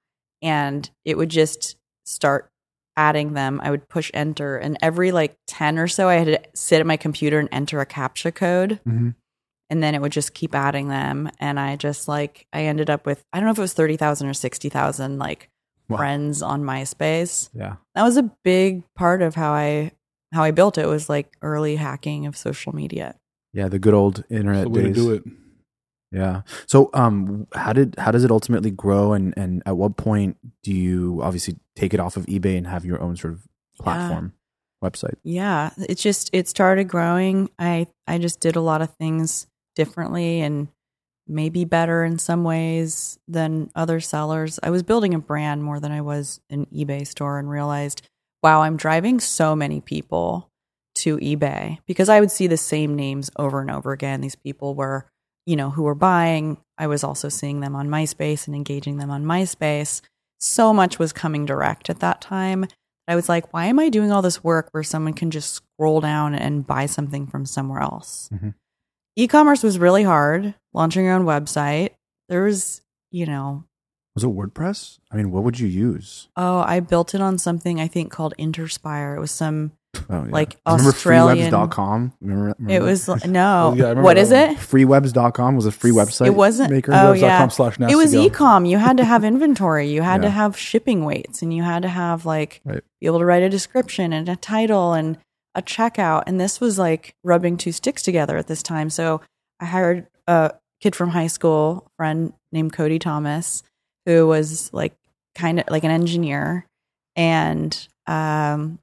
[0.41, 2.49] And it would just start
[2.95, 3.59] adding them.
[3.63, 4.57] I would push enter.
[4.57, 7.79] And every like 10 or so, I had to sit at my computer and enter
[7.79, 9.15] a CAPTCHA code Mhm.
[9.69, 13.05] and then it would just keep adding them and i just like i ended up
[13.05, 15.49] with i don't know if it was 30000 or 60000 like
[15.89, 15.97] Wow.
[15.97, 17.75] friends on myspace yeah.
[17.93, 19.91] that was a big part of how i
[20.33, 23.15] how i built it was like early hacking of social media
[23.53, 24.95] Yeah, the good old That's internet the way days.
[24.95, 25.23] to do it.
[26.11, 26.43] Yeah.
[26.67, 30.71] So, um, how did how does it ultimately grow, and and at what point do
[30.73, 33.41] you obviously take it off of eBay and have your own sort of
[33.79, 34.31] platform
[34.83, 35.15] website?
[35.23, 40.39] yeah it just it started growing i i just did a lot of things differently
[40.41, 40.67] and
[41.27, 45.91] maybe better in some ways than other sellers i was building a brand more than
[45.91, 48.01] i was an ebay store and realized
[48.43, 50.49] wow i'm driving so many people
[50.95, 54.75] to ebay because i would see the same names over and over again these people
[54.75, 55.05] were
[55.45, 59.09] you know who were buying i was also seeing them on myspace and engaging them
[59.11, 60.01] on myspace
[60.39, 62.65] so much was coming direct at that time
[63.09, 66.01] I was like, why am I doing all this work where someone can just scroll
[66.01, 68.29] down and buy something from somewhere else?
[68.33, 68.53] Mhm.
[69.15, 71.91] E commerce was really hard, launching your own website.
[72.27, 73.63] There was, you know,
[74.17, 74.97] Was it WordPress?
[75.11, 76.27] I mean, what would you use?
[76.35, 79.15] oh, I built it on something I think called Interspire.
[79.15, 79.73] It was some,
[80.09, 80.31] Oh, yeah.
[80.31, 82.13] Like remember Australian- freewebs.com?
[82.21, 83.13] Remember, remember it that?
[83.13, 84.57] was, no, Oh, yeah, I remember what is that it?
[84.57, 86.25] freewebs.com was a free website.
[86.25, 86.93] It wasn't- maker.
[86.93, 87.47] oh, Webs.com yeah.
[87.49, 88.67] slash It was ecom.
[88.67, 89.87] You had to have inventory.
[89.89, 92.81] You had to have shipping weights, and you had to have like Right.
[92.99, 95.19] be able to write a description and a title and
[95.53, 96.23] a checkout.
[96.25, 98.89] And this was like rubbing two sticks together at this time.
[98.89, 99.21] So
[99.59, 103.61] I hired a kid from high school, friend named Cody Thomas,
[104.07, 104.95] who was like
[105.35, 106.65] kind of like an engineer,
[107.15, 108.79] and um,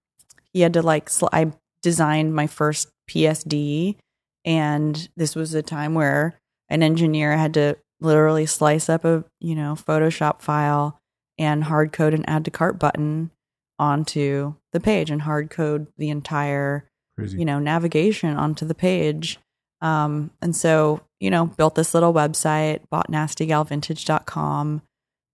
[0.52, 1.50] he had to like sl- I
[1.82, 3.96] designed my first PSD,
[4.44, 9.54] and this was a time where an engineer had to literally slice up a you
[9.54, 11.00] know Photoshop file
[11.38, 13.30] and hard code an add to cart button
[13.78, 16.84] onto the page and hard code the entire
[17.16, 17.38] Crazy.
[17.38, 19.38] you know navigation onto the page.
[19.80, 24.82] Um and so you know built this little website bought nastygalvintage.com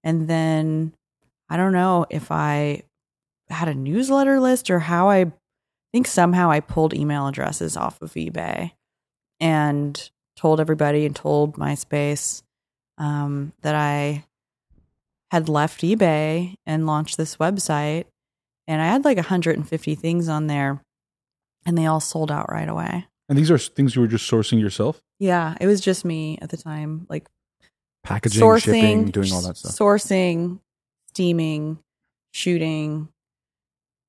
[0.04, 0.92] and then
[1.48, 2.82] i don't know if i
[3.48, 5.30] had a newsletter list or how i
[5.92, 8.72] think somehow i pulled email addresses off of ebay
[9.40, 12.42] and told everybody and told myspace
[12.98, 14.24] um, that i
[15.30, 18.04] had left ebay and launched this website
[18.66, 20.80] and i had like 150 things on there
[21.66, 24.60] and they all sold out right away And these are things you were just sourcing
[24.60, 25.00] yourself.
[25.18, 27.28] yeah it was just me at the time like
[28.02, 29.72] Packaging, sourcing shipping, doing all that stuff.
[29.72, 30.60] sourcing
[31.08, 31.78] steaming
[32.32, 33.08] shooting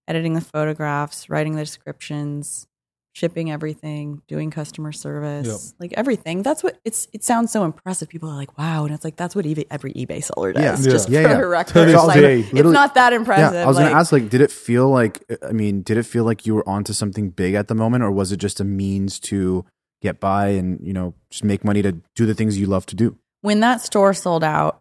[0.07, 2.67] editing the photographs writing the descriptions
[3.13, 5.81] shipping everything doing customer service Yep.
[5.81, 9.03] like everything that's what it's it sounds so impressive people are like wow and it's
[9.03, 10.91] like that's what eBay, every ebay seller does Yeah.
[10.91, 11.37] just Yeah, for yeah.
[11.41, 14.29] the record It's like, it's not that impressive Yeah, I was like, gonna ask, like,
[14.29, 15.23] did it feel like?
[15.45, 18.11] I mean, did it feel like you were onto something big at the moment, or
[18.11, 19.65] was it just a means to
[20.01, 22.95] get by and you know just make money to do the things you love to
[22.95, 23.17] do?
[23.41, 24.79] When that store sold out,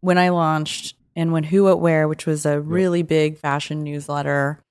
[0.00, 4.62] when I launched and when Who What Wear, which was a really big fashion newsletter,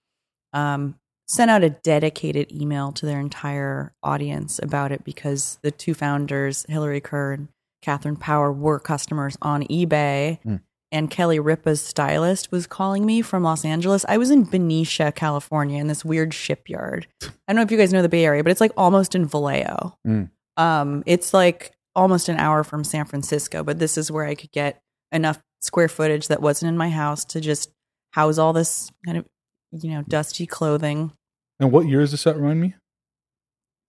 [0.54, 0.96] um,
[1.28, 6.66] sent out a dedicated email to their entire audience about it because the two founders,
[6.68, 7.48] Hillary Kerr and
[7.84, 10.42] Katherine Power, were customers on eBay.
[10.44, 10.62] Mm.
[10.92, 14.06] And Kelly Ripa's stylist was calling me from Los Angeles.
[14.10, 17.06] I was in Benicia, California, in this weird shipyard.
[17.22, 19.28] I don't know if you guys know the Bay Area, but it's like almost in
[19.28, 19.96] Vallejo.
[20.08, 20.32] Mm.
[20.58, 24.52] Um, it's like almost an hour from San Francisco, but this is where I could
[24.52, 27.72] get enough square footage that wasn't in my house to just
[28.12, 29.26] house all this kind of,
[29.72, 31.12] you know, dusty clothing.
[31.60, 32.38] And what year is this at?
[32.38, 32.76] Remind me.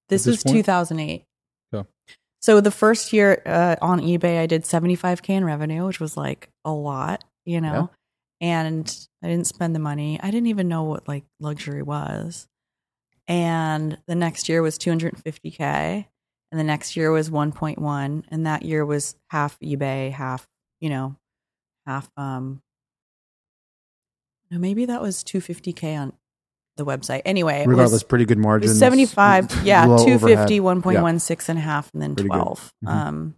[0.09, 0.57] This, this was point?
[0.57, 1.25] 2008.
[1.73, 1.83] Yeah.
[2.41, 6.49] So the first year uh, on eBay, I did 75K in revenue, which was like
[6.65, 7.91] a lot, you know,
[8.41, 10.19] and I didn't spend the money.
[10.21, 12.49] I didn't even know what like luxury was.
[13.29, 16.07] And the next year was 250K.
[16.51, 18.25] And the next year was 1.1.
[18.29, 20.49] And that year was half eBay, half,
[20.81, 21.17] you know,
[21.87, 22.61] half, um,
[24.51, 26.13] maybe that was 250K on
[26.77, 27.23] the website.
[27.25, 28.71] Anyway, it was- Regardless, pretty good it margins.
[28.73, 30.85] was 75 yeah low 250 overhead.
[30.85, 32.37] 1.16 and a half and then Pretty good.
[32.37, 32.89] 12 Mhm.
[32.91, 33.35] um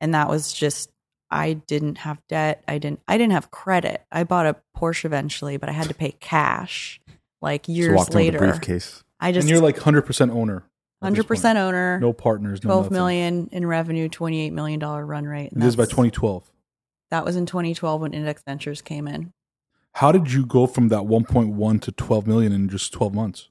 [0.00, 0.90] and that was just
[1.30, 5.56] i didn't have debt i didn't i didn't have credit i bought a porsche eventually
[5.56, 7.00] but i had to pay cash
[7.40, 9.02] like So years walked in with a later briefcase.
[9.20, 10.64] i just and you're like hundred percent owner.
[11.12, 12.62] This 100% owner No partners.
[12.64, 12.94] No 12 nothing.
[12.94, 16.50] million in revenue 28 million dollar run rate This is by 2012.
[17.10, 19.32] that was in 2012 when index ventures came in
[19.92, 23.48] How did you go from that 1.1 to 12 million in just 12 months?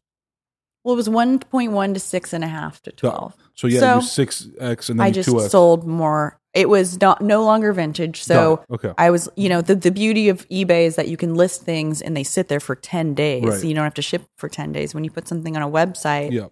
[0.84, 4.02] well it was 1.1 to six and a half to 12 So yeah, So, you
[4.02, 5.52] six x and then i just two x.
[5.52, 9.74] sold more it was not no longer vintage so okay, I was, you know, the,
[9.74, 12.76] the beauty of eBay is that you can list things and they sit there for
[12.76, 13.44] 10 days.
[13.44, 13.60] Right.
[13.60, 14.94] So you don't have to ship for 10 days.
[14.94, 16.50] When you put something on a website yeah,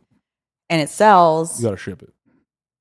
[0.71, 2.09] and it sells you gotta ship it.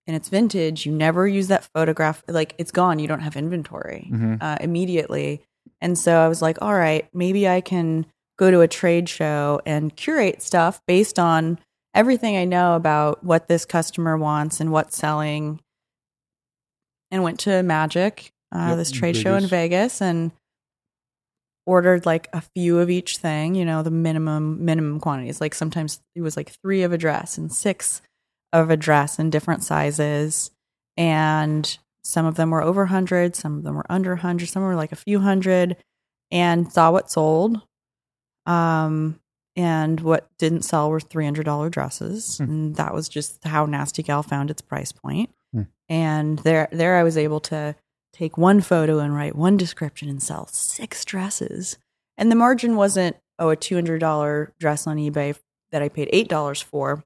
[0.07, 2.24] and it's vintage, you never use that photograph.
[2.26, 2.98] Like it's gone.
[2.98, 4.38] You don't have inventory Mhm.
[4.40, 5.42] uh, immediately.
[5.83, 8.07] And so I was like, all right, maybe I can
[8.38, 11.59] go to a trade show and curate stuff based on
[11.94, 15.61] everything I know about what this customer wants and what's selling.
[17.11, 19.46] And went to Magic, uh, Yep, this trade show in.
[19.46, 20.31] Vegas, and
[21.66, 23.55] ordered like a few of each thing.
[23.55, 25.40] You know, the minimum minimum quantities.
[25.40, 28.03] Like sometimes it was like three of a dress and six
[28.53, 30.51] of a dress in different sizes,
[30.96, 34.75] and some of them were over 100, some of them were under 100, some were
[34.75, 35.77] like a few hundred,
[36.31, 37.61] and saw what sold.
[38.46, 39.20] Um,
[39.57, 42.38] and what didn't sell were $300 dresses.
[42.38, 42.44] Hmm.
[42.44, 45.31] And that was just how Nasty Gal found its price point.
[45.53, 45.62] Hmm.
[45.88, 47.75] And there, there I was able to
[48.21, 51.79] take one photo and write one description and sell six dresses.
[52.19, 55.39] And the margin wasn't, oh, a $200 dress on eBay
[55.73, 57.03] that I paid $8 for,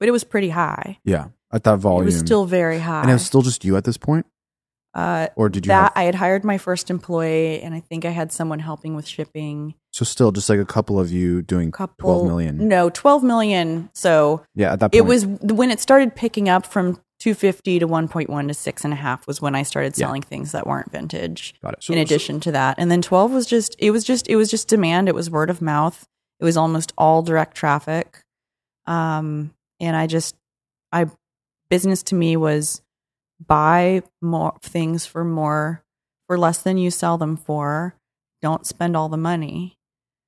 [0.00, 0.98] but it was pretty high.
[1.04, 2.02] Yeah, at that volume.
[2.02, 3.02] It was still very high.
[3.02, 4.26] and it was still just you at this point,
[4.92, 5.68] uh, or did you?
[5.68, 8.96] that have, I had hired my first employee, and I think I had someone helping
[8.96, 9.74] with shipping.
[9.92, 12.66] so still just like a couple of you doing Couple, twelve million.
[12.66, 13.88] No, twelve million.
[13.92, 17.78] So Yeah, at that point, it was when it started picking up from two fifty
[17.78, 20.06] to one point one to six and a half was when I started Yeah.
[20.06, 21.54] selling things that weren't vintage.
[21.62, 21.82] got it.
[21.82, 24.50] So- in addition to that, and then twelve was just it was just it was
[24.50, 25.08] just demand.
[25.08, 26.06] It was word of mouth.
[26.38, 28.22] It was almost all direct traffic.
[28.86, 30.36] Um, and I just
[30.92, 31.06] I
[31.70, 32.82] business to me was
[33.44, 35.82] buy more things for more
[36.26, 37.94] for less than you sell them for.
[38.42, 39.78] Don't spend all the money.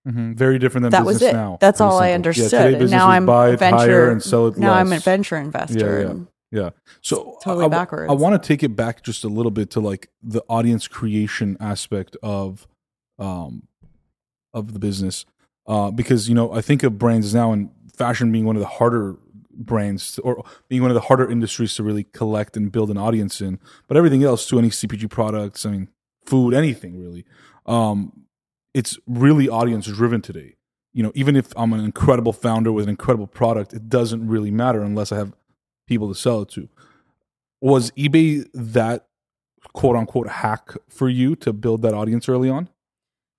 [0.08, 0.34] Mhm.
[0.34, 1.32] Very different than that business was it.
[1.34, 1.58] now.
[1.60, 2.52] That's all I understood.
[2.52, 4.92] Yeah, today and business now I'm buy it higher venture and sell it Now I'm
[4.94, 5.78] a venture investor.
[5.78, 6.10] Yeah, yeah.
[6.12, 6.70] and Yeah.
[7.00, 8.10] So totally I, backwards.
[8.10, 11.56] I want to take it back just a little bit to like the audience creation
[11.60, 12.66] aspect of
[13.18, 13.66] um
[14.54, 15.26] of the business.
[15.66, 18.68] Uh because you know, I think of brands now and fashion being one of the
[18.68, 19.16] harder
[19.50, 23.40] brands or being one of the harder industries to really collect and build an audience
[23.40, 23.58] in.
[23.88, 25.88] But everything else to any CPG products, I mean,
[26.24, 27.24] food, anything really.
[27.64, 28.24] Um
[28.72, 30.54] it's really audience driven today.
[30.92, 34.50] You know, even if I'm an incredible founder with an incredible product, it doesn't really
[34.50, 35.34] matter unless I have
[35.86, 36.68] people to sell it to.
[37.60, 39.06] Was eBay that
[39.72, 42.68] quote unquote hack for you to build that audience early on?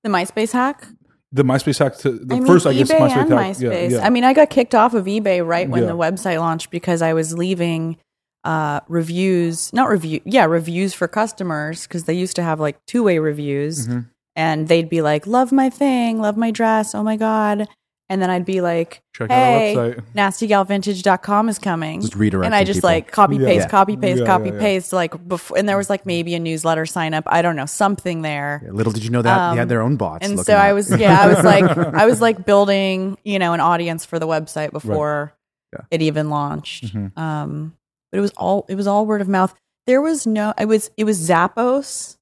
[0.03, 0.87] the MySpace hack.
[1.33, 3.27] The MySpace hack to the I mean, first, I guess, MySpace and hack.
[3.27, 3.61] MySpace.
[3.91, 4.05] Yeah, yeah.
[4.05, 5.89] I mean, I got kicked off of eBay right when Yeah.
[5.89, 7.97] the website launched because I was leaving
[8.45, 13.03] uh, reviews, not review, yeah, reviews for customers because they used to have like two
[13.03, 14.05] way reviews, Mhm.
[14.37, 17.67] and they'd be like, "Love my thing, love my dress, oh my god,"
[18.09, 20.03] and then I'd be like, Check "Hey, out our website.
[20.15, 22.89] nastygalvintage.com is coming." just redirecting and I just people.
[22.89, 23.47] like copy Yeah.
[23.47, 23.69] paste, Yeah.
[23.69, 24.59] copy paste, Yeah, copy yeah, yeah.
[24.59, 27.23] paste, like before, and there was like maybe a newsletter sign up.
[27.27, 28.61] I don't know, something there.
[28.65, 30.25] Yeah, little did you know that they had Um, their own bots.
[30.25, 33.39] and looking so I at- was yeah I was like I was like building you
[33.39, 35.33] know an audience for the website before
[35.73, 35.81] Yeah.
[35.91, 36.93] it even launched.
[36.95, 37.17] Mhm.
[37.17, 37.73] Um,
[38.11, 39.53] but it was all it was all word of mouth.
[39.85, 42.15] There was no it was it was Zappos.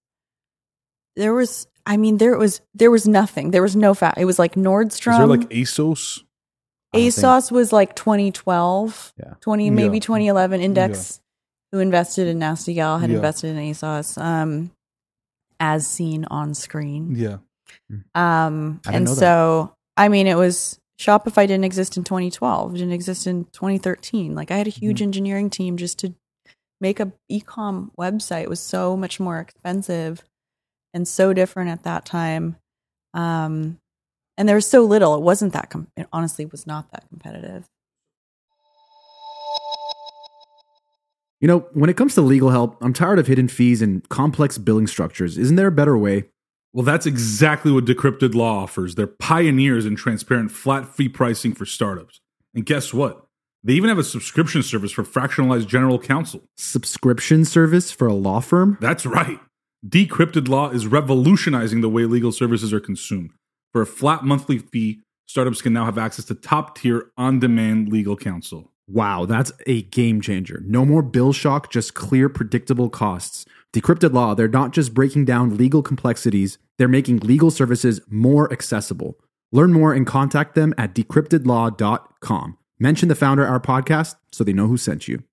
[1.16, 3.52] There was I mean there was there was nothing.
[3.52, 4.16] There was no fat.
[4.18, 5.12] It was like Nordstrom.
[5.14, 6.24] Is there like ASOS?
[6.96, 9.34] ASOS was like 2012, Yeah.
[9.42, 10.02] 20 maybe Yeah.
[10.02, 10.62] 2011.
[10.62, 11.20] Index,
[11.72, 13.18] who invested in Nasty Gal, had Yeah.
[13.18, 14.72] invested in ASOS, um,
[15.60, 17.16] as seen on screen.
[17.16, 17.38] Yeah.
[18.14, 19.20] Um, and know that.
[19.20, 24.34] so, I mean, it was Shopify didn't exist in 2012, didn't exist in 2013.
[24.34, 25.04] Like, I had a huge Mm-hmm.
[25.04, 26.14] engineering team just to
[26.80, 28.44] make a ecom website.
[28.44, 30.24] It was so much more expensive
[30.96, 32.56] and so different at that time.
[33.14, 33.78] Um,
[34.38, 35.14] and there was so little.
[35.14, 35.70] It wasn't that.
[35.70, 37.70] Com- it honestly was not that competitive.
[41.42, 44.58] You know, when it comes to legal help, I'm tired of hidden fees and complex
[44.58, 45.38] billing structures.
[45.38, 46.30] Isn't there a better way?
[46.74, 48.96] Well, that's exactly what Decrypted Law offers.
[48.96, 52.22] They're pioneers in transparent, flat fee pricing for startups.
[52.54, 53.26] And guess what?
[53.64, 56.44] They even have a subscription service for fractionalized general counsel.
[56.58, 58.78] Subscription service for a law firm?
[58.82, 59.40] That's right.
[59.88, 63.32] Decrypted Law is revolutionizing the way legal services are consumed.
[63.72, 67.90] For a flat monthly fee, startups can now have access to top tier, on demand
[67.90, 68.72] legal counsel.
[68.88, 70.64] Wow, that's a game changer.
[70.66, 73.46] No more bill shock, just clear, predictable costs.
[73.74, 79.20] Decrypted Law, they're not just breaking down legal complexities, they're making legal services more accessible.
[79.52, 82.58] Learn more and contact them at decryptedlaw.com.
[82.80, 85.24] Mention the Founder Hour podcast so they know who sent you.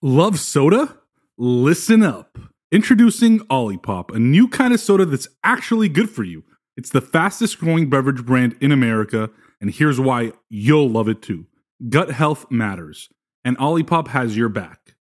[0.00, 0.98] Love soda?
[1.38, 2.38] Listen up.
[2.72, 6.44] Introducing Olipop, a new kind of soda that's actually good for you.
[6.78, 9.28] It's the fastest growing beverage brand in America,
[9.60, 11.44] and here's why you'll love it too.
[11.90, 13.10] Gut health matters,
[13.44, 14.94] and Olipop has your back.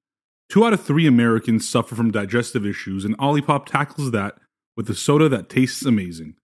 [0.50, 4.38] Two out of three Americans suffer from digestive issues, and Olipop tackles that
[4.76, 6.36] with a soda that tastes amazing.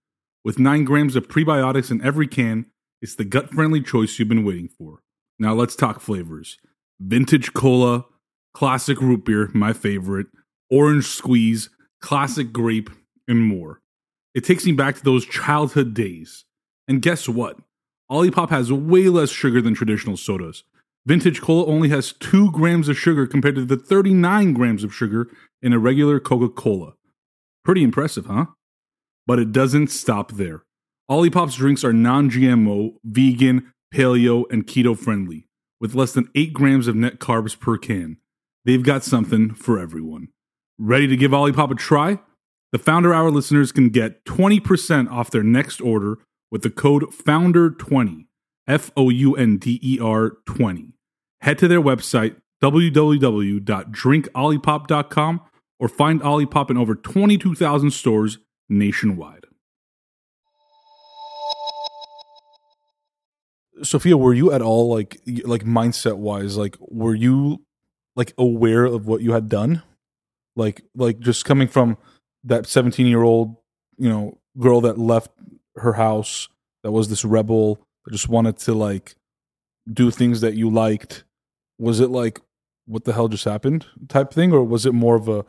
[0.46, 2.68] With 9 grams of prebiotics in every can,
[3.02, 5.00] it's the gut friendly choice you've been waiting for.
[5.38, 6.60] Now let's talk flavors.
[6.98, 8.06] Vintage cola,
[8.54, 10.28] classic root beer, my favorite,
[10.70, 11.70] orange squeeze,
[12.02, 12.90] classic grape,
[13.28, 13.82] and more.
[14.34, 16.46] It takes me back to those childhood days.
[16.88, 17.58] And guess what?
[18.12, 20.64] Olipop has way less sugar than traditional sodas.
[21.06, 25.30] Vintage cola only has 2 grams of sugar compared to the 39 grams of sugar
[25.62, 26.94] in a regular Coca Cola.
[27.64, 28.48] Pretty impressive, huh?
[29.26, 30.64] But it doesn't stop there.
[31.10, 35.48] Olipop's drinks are non GMO, vegan, paleo, and keto friendly,
[35.80, 38.18] with less than 8 grams of net carbs per can.
[38.66, 40.28] They've got something for everyone.
[40.78, 42.20] Ready to give Olipop a try?
[42.72, 46.20] The Founder Hour listeners can get 20% off their next order
[46.52, 48.28] with the code FOUNDER20,
[48.68, 50.94] F O U N D E R 20.
[51.42, 55.42] Head to their website, www.drinkolipop.com,
[55.80, 58.38] or find Olipop in over 22,000 stores
[58.70, 59.46] nationwide.
[63.82, 67.66] Sophia, were you at all like like mindset wise, like were you
[68.16, 69.84] like aware of what you had done?
[70.56, 71.98] Like like just coming from
[72.44, 73.56] that 17 year old,
[73.98, 75.32] you know, girl that left
[75.78, 76.50] her house
[76.84, 79.16] that was this rebel that just wanted to like
[79.92, 81.24] do things that you liked.
[81.80, 82.42] Was it like
[82.86, 85.46] what the hell just happened type thing or was it more of a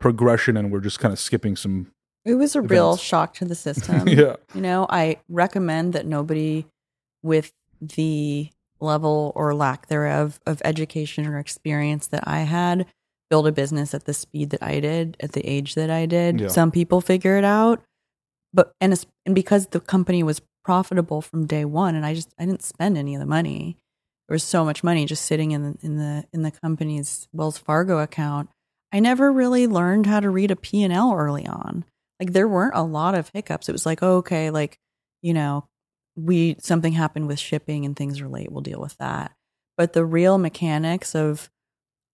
[0.00, 1.90] progression and we're just kind of skipping some
[2.24, 4.08] It was a real shock to the system.
[4.08, 4.36] Yeah.
[4.54, 6.66] You know, I recommend that nobody
[7.22, 12.86] with the level or lack thereof of education or experience that I had
[13.28, 16.40] build a business at the speed that I did, at the age that I did.
[16.40, 16.48] Yeah.
[16.48, 17.82] Some people figure it out,
[18.52, 22.46] but and and because the company was profitable from day one, and I just I
[22.46, 23.78] didn't spend any of the money.
[24.28, 27.58] There was so much money just sitting in the, in the in the company's Wells
[27.58, 28.48] Fargo account.
[28.92, 31.84] I never really learned how to read a P and L early on
[32.20, 33.68] like there weren't a lot of hiccups.
[33.68, 34.78] It was like, oh, okay, like,
[35.22, 35.68] you know,
[36.16, 39.32] we something happened with shipping and things are late, we'll deal with that.
[39.76, 41.50] But the real mechanics of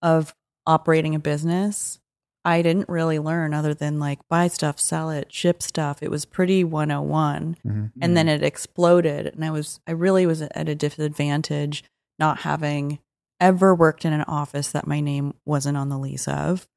[0.03, 0.35] of
[0.67, 2.01] operating a business,
[2.45, 6.03] I didn't really learn other than like buy stuff, sell it, ship stuff.
[6.03, 7.57] It was pretty 101.
[8.01, 11.85] And then it exploded and I was I really was at a disadvantage
[12.19, 12.99] not having
[13.41, 16.69] ever worked in an office that my name wasn't on the lease of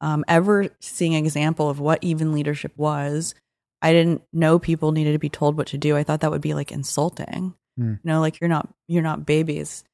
[0.00, 3.34] um, ever seeing an example of what even leadership was.
[3.82, 5.96] I didn't know people needed to be told what to do.
[5.96, 7.54] I thought that would be like insulting.
[7.76, 7.92] Hmm.
[7.92, 9.84] You know, like you're not you're not babies.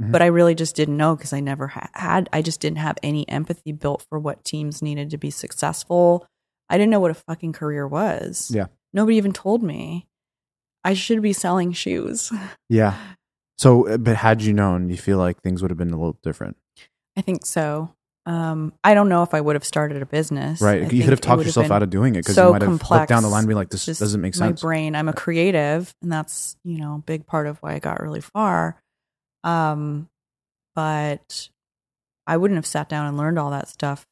[0.00, 0.10] Mhm.
[0.10, 2.28] But I really just didn't know because I never ha- had.
[2.32, 6.26] I just didn't have any empathy built for what teams needed to be successful.
[6.68, 8.50] I didn't know what a fucking career was.
[8.52, 8.66] Yeah.
[8.92, 10.06] Nobody even told me.
[10.86, 12.30] I should be selling shoes.
[12.68, 12.96] Yeah.
[13.56, 16.18] So, uh, but had you known, you feel like things would have been a little
[16.24, 16.56] different,
[17.16, 17.94] I think so.
[18.26, 20.60] Um, I don't know if I would have started a business.
[20.62, 20.82] right?
[20.82, 22.62] I you could have talked yourself been out of doing it because so you might
[22.62, 24.62] have looked down the line and be like, "This Just doesn't make sense.
[24.62, 24.96] My brain.
[24.96, 28.22] I'm a creative, and that's you know a big part of why I got really
[28.22, 28.80] far.
[29.42, 30.08] Um,
[30.74, 31.48] but
[32.26, 34.06] I wouldn't have sat down and learned all that stuff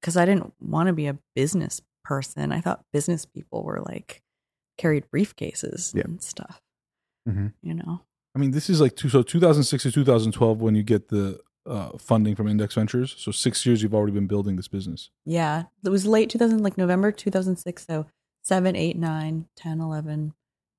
[0.00, 2.52] because I didn't want to be a business person.
[2.52, 4.22] I thought business people were like
[4.78, 6.04] carried briefcases Yeah.
[6.04, 6.60] and stuff.
[7.28, 7.52] Mhm.
[7.62, 8.02] You know.
[8.34, 11.98] I mean, this is like two, so 2006 to 2012 when you get the uh,
[11.98, 13.14] funding from Index Ventures.
[13.18, 15.10] So six years you've already been building this business.
[15.24, 15.64] Yeah.
[15.84, 17.86] It was late 2000, like November 2006.
[17.86, 18.06] So
[18.42, 20.32] 7, 8, 9, 10, 11,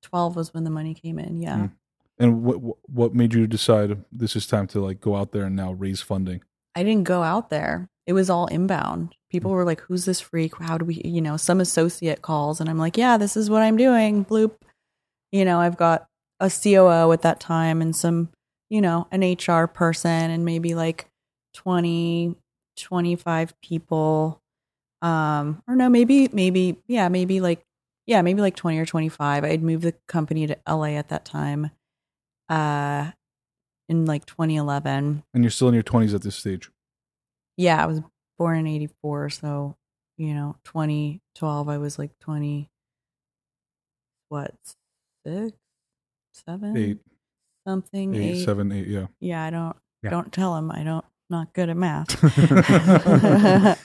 [0.03, 1.41] 12 was when the money came in.
[1.41, 1.57] Yeah.
[1.57, 1.71] Mm.
[2.17, 5.43] And what what- what made you decide this is time to like go out there
[5.43, 6.41] and now raise funding?
[6.75, 7.87] I didn't go out there.
[8.07, 9.15] It was all inbound.
[9.29, 10.57] People were like, "Who's this freak?
[10.57, 13.61] How do we?" You know, some associate calls, and I'm like, "Yeah, this is what
[13.61, 14.53] I'm doing." Bloop.
[15.31, 16.07] You know, I've got
[16.39, 18.29] a COO at that time and some,
[18.69, 21.07] you know, an HR person and maybe like
[21.55, 22.35] 20,
[22.77, 24.41] 25 people.
[25.01, 27.61] Um, or no, maybe, maybe, yeah, maybe like,
[28.05, 29.43] yeah, maybe like 20 or 25.
[29.43, 31.71] I'd moved the company to LA at that time,
[32.49, 33.11] uh,
[33.87, 36.69] in like 2011 And you're still in your 20s at this stage.
[37.57, 38.01] yeah, I was
[38.37, 39.29] born in 84.
[39.31, 39.75] So,
[40.17, 42.69] you know, 2012, I was like 20,
[44.29, 44.53] what,
[45.25, 45.57] six,
[46.33, 46.99] seven, Eight,
[47.69, 48.45] something, eight, eight.
[48.45, 49.07] seven, eight, yeah.
[49.19, 50.09] Yeah, I don't, Yeah.
[50.11, 50.71] don't tell him.
[50.71, 52.23] I don't, not good at math.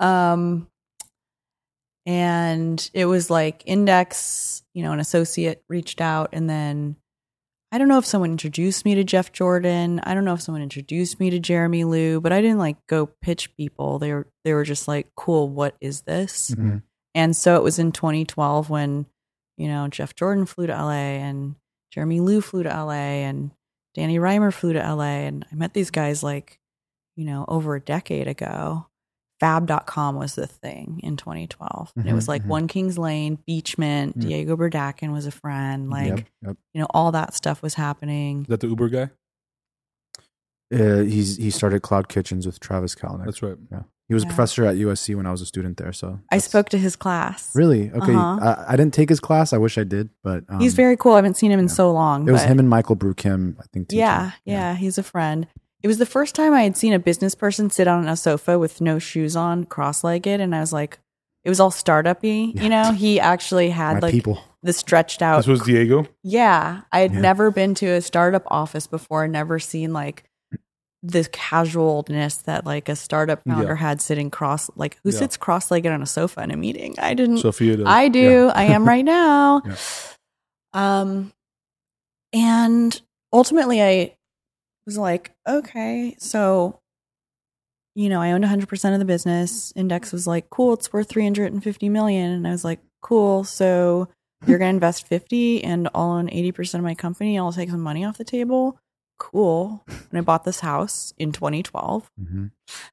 [0.00, 0.66] um,
[2.06, 6.96] and it was like Index, you know, an associate reached out and then
[7.72, 10.00] I don't know if someone introduced me to Jeff Jordan.
[10.04, 13.06] I don't know if someone introduced me to Jeremy Liew, but I didn't like go
[13.20, 13.98] pitch people.
[13.98, 16.82] They were they were just like, "Cool, what is this?" Mhm.
[17.16, 19.06] And so it was in 2012 when,
[19.56, 21.56] you know, Jeff Jordan flew to LA and
[21.94, 23.52] Jeremy Liew flew to LA and
[23.94, 25.26] Danny Rimer flew to LA.
[25.28, 26.58] And I met these guys like,
[27.14, 28.86] you know, over a decade ago.
[29.40, 31.92] Fab.com was the thing in 2012.
[31.96, 32.48] And it was like mhm.
[32.48, 34.20] One Kings Lane, Beachmint, Mm.
[34.22, 35.90] Diego Berdakin was a friend.
[35.90, 36.56] Like, Yep, yep.
[36.72, 38.42] you know, all that stuff was happening.
[38.42, 39.10] Is that the Uber guy?
[40.72, 43.26] Uh, he's he started Cloud Kitchens with Travis Kalanick.
[43.26, 43.56] That's right.
[44.08, 44.28] He was Yeah.
[44.28, 45.92] a professor at USC when I was a student there.
[45.92, 47.50] So I spoke to his class.
[47.54, 47.90] Really?
[47.90, 48.14] Okay.
[48.14, 48.38] Uh-huh.
[48.68, 49.52] I, I didn't take his class.
[49.52, 51.12] I wish I did, but um, He's very cool.
[51.12, 51.72] I haven't seen him in yeah.
[51.72, 52.28] so long.
[52.28, 53.56] It was him and Michael Brukim.
[53.58, 53.88] I think.
[53.88, 54.00] teaching.
[54.00, 55.46] Yeah, yeah, he's a friend.
[55.82, 58.58] It was the first time I had seen a business person sit on a sofa
[58.58, 60.98] with no shoes on, cross-legged, and I was like,
[61.42, 62.52] it was all startup-y.
[62.54, 62.62] Yeah.
[62.62, 64.38] You know, he actually had My like people.
[64.62, 65.36] the stretched out.
[65.38, 66.06] This was Diego.
[66.22, 67.20] yeah, I had Yeah.
[67.20, 69.28] never been to a startup office before.
[69.28, 70.24] Never seen like
[71.06, 73.74] the casualness that like a startup founder Yeah.
[73.74, 75.18] had sitting cross, like who Yeah.
[75.18, 76.94] sits cross-legged on a sofa in a meeting.
[76.98, 77.38] I didn't.
[77.38, 77.86] Sophia does.
[77.86, 78.48] I do.
[78.54, 79.60] I am right now.
[79.66, 79.76] Yeah.
[80.72, 81.32] Um,
[82.32, 83.00] and
[83.32, 84.16] ultimately, I
[84.86, 86.80] was like, okay, so
[87.96, 89.72] you know, I owned 100% of the business.
[89.76, 94.08] Index was like, cool, it's worth 350 million, and I was like, cool, so
[94.48, 97.38] you're gonna invest 50 and I'll own 80% of my company.
[97.38, 98.76] I'll take some money off the table.
[99.18, 99.84] Cool.
[99.88, 102.10] And I bought this house in 2012.
[102.18, 102.46] hmm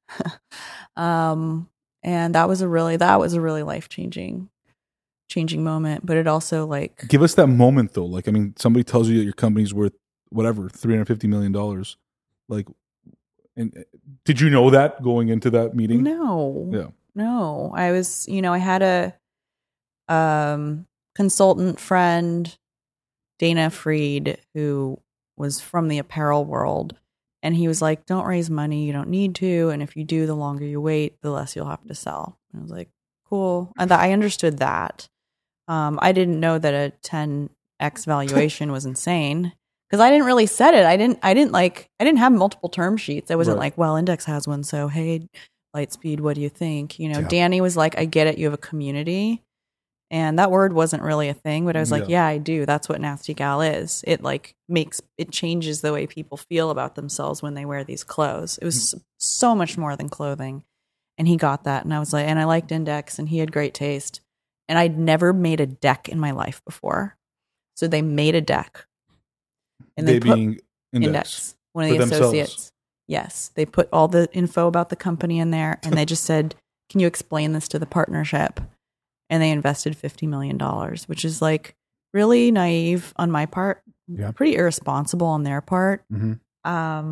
[0.96, 1.68] um
[2.02, 4.48] and that was a really that was a really life changing
[5.28, 8.04] changing moment but it also like Give us that moment though.
[8.04, 9.94] Like, I mean, somebody tells you that your company's worth
[10.30, 11.96] whatever three hundred fifty million dollars.
[12.48, 12.66] Like,
[13.56, 13.82] and uh,
[14.24, 16.02] did you know that going into that meeting?
[16.02, 16.86] no Yeah.
[17.14, 19.14] no i was you know i had a
[20.08, 22.56] um consultant friend
[23.38, 24.98] dana freed who
[25.42, 26.96] was from the apparel world.
[27.42, 30.26] And he was like don't raise money you don't need to and if you do
[30.26, 32.38] the longer you wait the less you'll have to sell.
[32.52, 32.88] And i was like
[33.28, 33.72] cool.
[33.76, 35.08] And that i understood that.
[35.68, 39.52] Um i didn't know that a 10x valuation was insane
[39.90, 40.86] because i didn't really set it.
[40.86, 43.30] I didn't i didn't like i didn't have multiple term sheets.
[43.30, 43.64] I wasn't Right.
[43.66, 45.28] like well index has one so hey
[45.76, 46.98] lightspeed what do you think?
[47.00, 47.28] You know Yeah.
[47.28, 49.42] danny was like i get it you have a community
[50.12, 52.08] and that word wasn't really a thing but i was like Yeah.
[52.08, 52.66] yeah i do.
[52.66, 54.04] That's what nasty gal is.
[54.06, 58.04] It like makes it changes the way people feel about themselves when they wear these
[58.04, 58.58] clothes.
[58.58, 59.02] It was mm.
[59.18, 60.62] so much more than clothing.
[61.18, 63.50] And he got that and i was like and i liked index and he had
[63.50, 64.20] great taste.
[64.68, 67.16] And i'd never made a deck in my life before.
[67.74, 68.86] So they made a deck.
[69.96, 70.60] And they they put being
[70.92, 71.06] index.
[71.06, 71.54] index.
[71.72, 72.22] one of the themselves.
[72.22, 72.72] associates.
[73.08, 73.50] Yes.
[73.54, 76.54] They put all the info about the company in there and they just said
[76.90, 78.60] can you explain this to the partnership
[79.30, 80.58] and they invested $50 million
[81.06, 81.74] which is like
[82.14, 84.32] really naive on my part Yeah.
[84.32, 87.10] pretty irresponsible on their part hmm um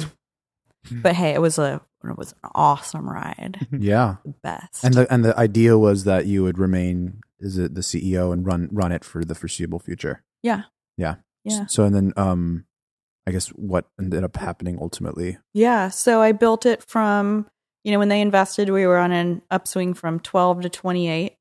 [1.03, 4.17] but hey it was a it was an awesome ride Yeah.
[4.25, 7.81] the best And the and the idea was that you would remain is it the
[7.83, 10.23] CEO and run run it for the foreseeable future.
[10.43, 10.63] yeah
[10.97, 11.17] Yeah.
[11.45, 12.65] yeah So and then um,
[13.27, 15.39] I guess what ended up happening ultimately.
[15.53, 15.89] Yeah.
[15.91, 17.47] So I built it from,
[17.85, 21.37] you know, when they invested, we were on an upswing from 12 to 28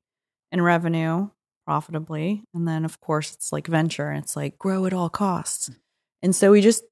[0.52, 1.28] in revenue
[1.66, 2.42] profitably.
[2.54, 5.68] And then, of course, it's like venture and it's like grow at all costs.
[5.68, 5.76] Mm.
[6.22, 6.82] And so we just,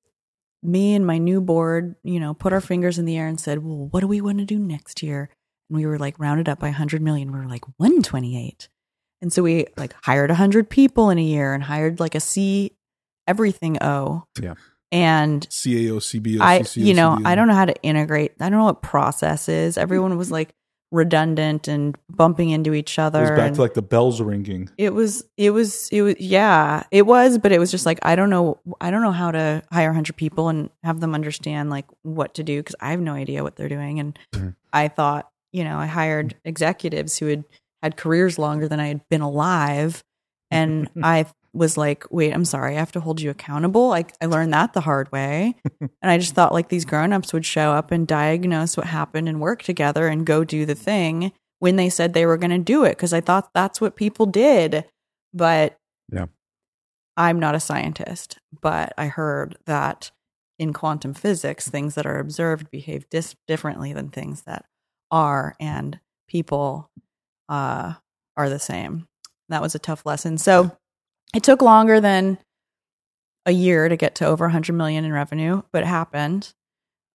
[0.63, 3.65] me and my new board, you know, put our fingers in the air and said,
[3.65, 5.31] well, what do we want to do next year?
[5.69, 7.33] And we were like rounded up by 100 million.
[7.33, 8.69] We were like 128.
[9.21, 12.71] And so we like hired 100 people in a year and hired like a
[13.27, 14.25] everything O.
[14.41, 14.55] Yeah.
[14.91, 17.19] And CAO, CBO, I, you know.
[17.25, 18.33] I don't know how to integrate.
[18.41, 19.77] I don't know what process is.
[19.77, 19.83] Mm.
[19.83, 20.55] Everyone was like
[20.91, 23.19] redundant and bumping into each other.
[23.19, 24.71] It was back to like the bells ringing.
[24.79, 28.17] it was, it was, it was, yeah, it was, but it was just like, I
[28.17, 31.87] don't know, I don't know how to hire 100 people and have them understand like
[32.03, 34.01] what to do because I have no idea what they're doing.
[34.01, 34.55] And Mhm.
[34.73, 37.45] I thought, you know, I hired executives who had
[37.83, 40.03] had careers longer than I had been alive.
[40.51, 43.89] And I was like, wait, I'm sorry, I have to hold you accountable.
[43.89, 45.57] Like I learned that the hard way.
[45.81, 49.41] and I just thought like these grown-ups would show up and diagnose what happened and
[49.41, 52.85] work together and go do the thing when they said they were going to do
[52.85, 54.85] it because I thought that's what people did.
[55.35, 55.77] But
[56.13, 56.27] Yeah.
[57.17, 60.11] I'm not a scientist, but I heard that
[60.59, 64.65] in quantum physics, things that are observed behave dis- differently than things that
[65.11, 66.91] are, and people
[67.49, 67.95] uh,
[68.37, 69.09] are the same.
[69.49, 70.37] That was a tough lesson.
[70.39, 70.77] So
[71.35, 72.39] it took longer than
[73.47, 76.53] a year to get to over 100 million in revenue, but it happened.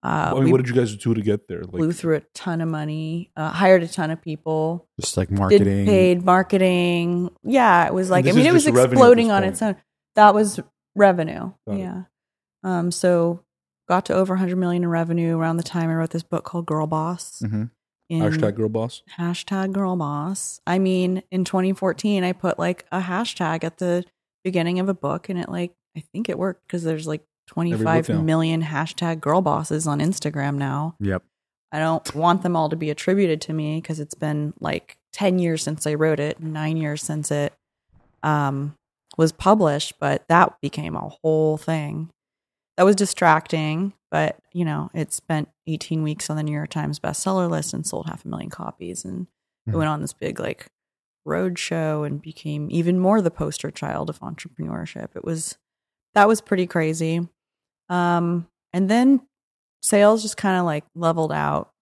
[0.04, 1.62] Uh, I mean, what did you guys do to get there?
[1.62, 5.32] Like, blew through a ton of money, uh, hired a ton of people, Just like
[5.32, 5.86] marketing.
[5.86, 7.32] paid marketing.
[7.44, 9.76] Yeah, it was like I mean, it was just revenue at exploding on its own.
[10.16, 10.60] That was
[10.96, 11.54] revenue.
[11.68, 11.80] Got it.
[11.80, 12.02] yeah.
[12.64, 12.92] Um.
[12.92, 13.44] So
[13.88, 16.66] got to over 100 million in revenue around the time I wrote this book called
[16.66, 17.42] Girl Boss.
[17.46, 17.70] Mhm.
[18.12, 19.02] Hashtag girl boss.
[19.18, 20.60] hashtag girl boss.
[20.68, 24.06] I mean, in 2014, I put like a hashtag at the
[24.44, 28.10] beginning of a book, and it like I think it worked because there's like 25
[28.24, 30.96] million hashtag girl bosses on Instagram now.
[31.00, 31.24] Yep.
[31.72, 35.40] I don't want them all to be attributed to me because it's been like 10
[35.40, 37.54] years since I wrote it, nine years since it
[38.22, 38.76] um,
[39.18, 42.10] was published, but that became a whole thing.
[42.78, 47.00] That was distracting, but you know, it spent 18 weeks on the New York Times
[47.00, 49.06] bestseller list and sold half a million copies.
[49.06, 49.28] And
[49.68, 49.78] it Mhm.
[49.78, 50.68] went on this big like
[51.26, 55.16] road show and became even more the poster child of entrepreneurship.
[55.16, 55.58] It was
[56.16, 57.28] that was pretty crazy.
[57.90, 59.28] Um, and then
[59.82, 61.74] sales just kind of like leveled out.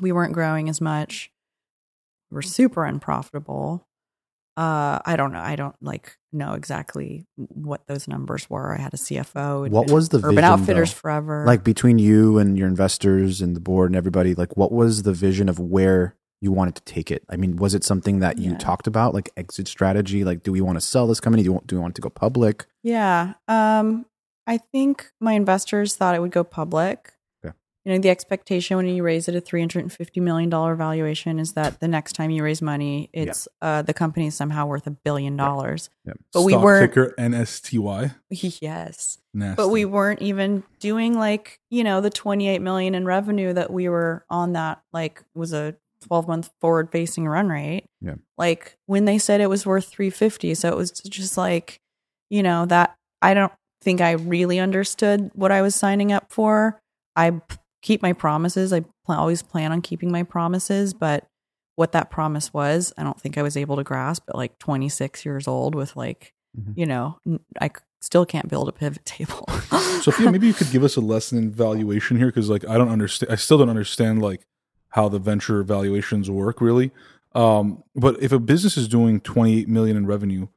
[0.00, 1.32] We weren't growing as much.
[2.30, 3.87] We were super unprofitable.
[4.58, 5.40] Uh, I don't know.
[5.40, 8.74] I don't like know exactly what those numbers were.
[8.76, 9.64] I had a CFO.
[9.66, 10.98] and What was the Urban vision, Outfitters though?
[10.98, 11.44] forever?
[11.46, 15.12] Like between you and your investors and the board and everybody, like what was the
[15.12, 17.24] vision of where you wanted to take it?
[17.30, 18.58] I mean, was it something that you Yeah.
[18.58, 20.24] talked about, like exit strategy?
[20.24, 21.44] Like, do we want to sell this company?
[21.44, 22.66] Do we want, do we want it to go public?
[22.82, 23.34] Yeah.
[23.46, 24.06] Um,
[24.46, 27.12] I think my investors thought it would go public.
[27.88, 30.74] You know, the expectation when you raise it a three hundred and fifty million dollar
[30.74, 34.66] valuation is that the next time you raise money, it's uh, the company is somehow
[34.66, 35.88] worth a billion dollars.
[36.34, 36.92] But we weren't.
[36.92, 38.14] ticker NSTY.
[38.60, 39.56] Yes, Nasty.
[39.56, 43.72] but we weren't even doing like you know the twenty eight million in revenue that
[43.72, 44.52] we were on.
[44.52, 45.74] That like was a
[46.06, 47.86] twelve month forward facing run rate.
[48.02, 48.16] Yeah.
[48.36, 51.80] Like when they said it was worth three fifty, so it was just like
[52.28, 56.78] you know that I don't think I really understood what I was signing up for.
[57.16, 57.40] I
[57.82, 58.72] keep my promises.
[58.72, 61.26] I pl- always plan on keeping my promises, but
[61.76, 65.24] what that promise was, I don't think I was able to grasp at like 26
[65.24, 66.72] years old with like, Mhm.
[66.76, 67.18] you know,
[67.60, 67.70] I
[68.00, 69.44] still can't build a pivot table.
[70.02, 72.88] Sophia, maybe you could give us a lesson in valuation here because, like, I don't
[72.88, 73.30] understand.
[73.32, 74.46] I still don't understand like
[74.90, 76.90] how the venture valuations work really.
[77.34, 80.48] Um, but if a business is doing 28 million in revenue,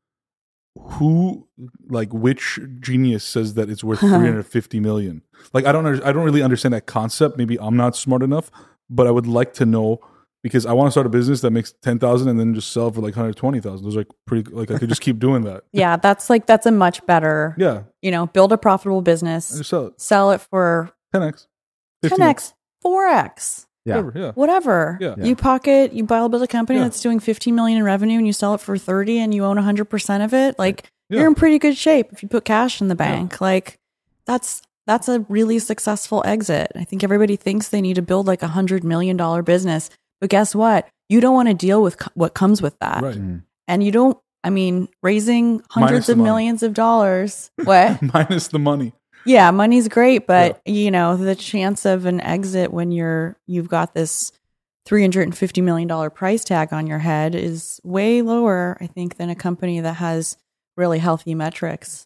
[0.79, 1.47] who
[1.89, 5.21] like which genius says that it's worth 350 million?
[5.53, 5.85] Like, I don't.
[6.03, 7.37] I don't really understand that concept.
[7.37, 8.51] Maybe I'm not smart enough,
[8.89, 9.99] but I would like to know
[10.43, 13.01] because I want to start a business that makes 10,000 and then just sell for
[13.01, 13.83] like 120,000.
[13.85, 14.49] Those are like pretty.
[14.51, 15.63] Like, I could just keep doing that.
[15.71, 19.87] yeah, that's like, that's a much better, Yeah, you know, build a profitable business, sell
[19.87, 20.01] it.
[20.01, 21.47] sell it for 10x,
[22.03, 22.53] 15x, 10x,
[22.85, 23.65] 4x.
[23.85, 23.95] Yeah.
[24.01, 24.19] whatever.
[24.19, 24.31] Yeah.
[24.33, 24.97] whatever.
[25.01, 25.15] Yeah.
[25.17, 25.23] Yeah.
[25.25, 26.85] You pocket, you buy a build a company Yeah.
[26.85, 29.57] that's doing 15 million in revenue and you sell it for 30 and you own
[29.57, 30.57] 100% of it.
[30.59, 31.19] Like Yeah.
[31.19, 33.41] you're in pretty good shape if you put cash in the bank.
[33.41, 33.77] Like
[34.25, 36.71] that's that's a really successful exit.
[36.75, 40.29] I think everybody thinks they need to build like a 100 million dollar business, but
[40.29, 40.87] guess what?
[41.09, 43.01] You don't want to deal with co- what comes with that.
[43.03, 43.15] Right.
[43.15, 43.43] Mm.
[43.67, 46.27] And you don't I mean, raising hundreds of money.
[46.27, 47.51] millions of dollars.
[47.63, 48.01] What?
[48.13, 48.93] Minus the money.
[49.25, 53.93] Yeah, money's great, but you know, the chance of an exit when you're you've got
[53.93, 54.31] this
[54.87, 59.79] $350 million price tag on your head is way lower, I think, than a company
[59.79, 60.37] that has
[60.75, 62.03] really healthy metrics.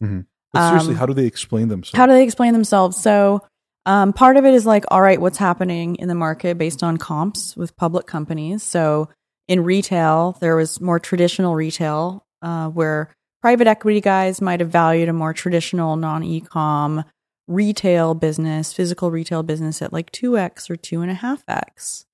[0.52, 1.96] But seriously, Um, how do they explain themselves?
[1.96, 2.96] How do they explain themselves?
[3.00, 3.42] So,
[3.86, 6.96] um, part of it is like, all right, what's happening in the market based on
[6.96, 8.62] comps with public companies.
[8.62, 9.08] So,
[9.48, 13.10] in retail, there was more traditional retail uh, where
[13.46, 17.04] private equity guys might have valued a more traditional non e-com
[17.46, 22.06] retail business, physical retail business at like 2x or 2.5x.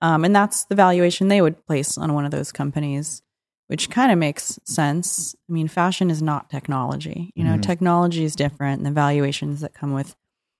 [0.00, 3.20] Um, and that's the valuation they would place on one of those companies.
[3.68, 5.34] which kind of makes sense.
[5.50, 7.32] I mean, fashion is not technology.
[7.34, 7.62] You know, Mhm.
[7.62, 10.14] technology is different, and the valuations that come with,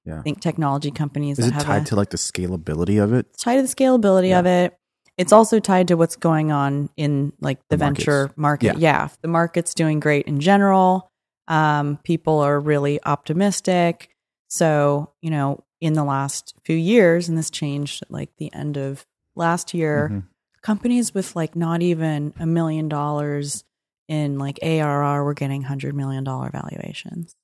[0.04, 0.18] Yeah.
[0.18, 3.12] I think, technology companies Is that it have tied a, to like the scalability of
[3.12, 3.26] it?
[3.32, 4.40] it's tied to the scalability Yeah.
[4.40, 4.76] of it.
[5.18, 8.78] It's also tied to what's going on in like the, The venture market.
[8.78, 9.02] Yeah.
[9.04, 9.08] Yeah.
[9.22, 11.10] the market's doing great in general.
[11.48, 14.10] Um, people are really optimistic.
[14.48, 18.76] So, you know, in the last few years, and this changed at like the end
[18.76, 20.24] of last year, Mhm.
[20.62, 23.64] companies with like not even a million dollars
[24.08, 27.34] in like ARR were getting hundred million dollar valuations,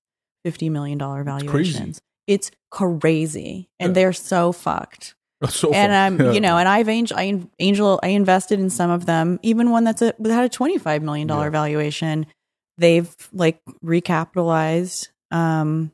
[0.45, 1.47] fifty million dollar crazy.
[1.47, 2.01] valuations.
[2.27, 3.95] It's crazy, and Yeah.
[3.95, 5.15] they're so fucked
[5.51, 5.93] So and.
[5.93, 6.33] I'm, Yeah.
[6.33, 9.85] you know, and I've angel, I angel, I invested in some of them, even one
[9.85, 11.51] that's a, that had a twenty five million dollar Yeah.
[11.51, 12.27] valuation.
[12.79, 15.93] They've like recapitalized, um,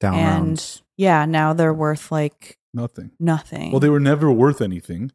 [0.00, 0.82] Down and rounds.
[0.96, 3.10] yeah, now they're worth like nothing.
[3.20, 3.70] nothing.
[3.72, 5.12] Well, they were never worth anything,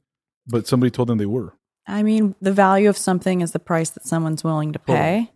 [0.47, 1.53] but somebody told them they were.
[1.87, 5.31] I mean, the value of something is the price that someone's willing to pay.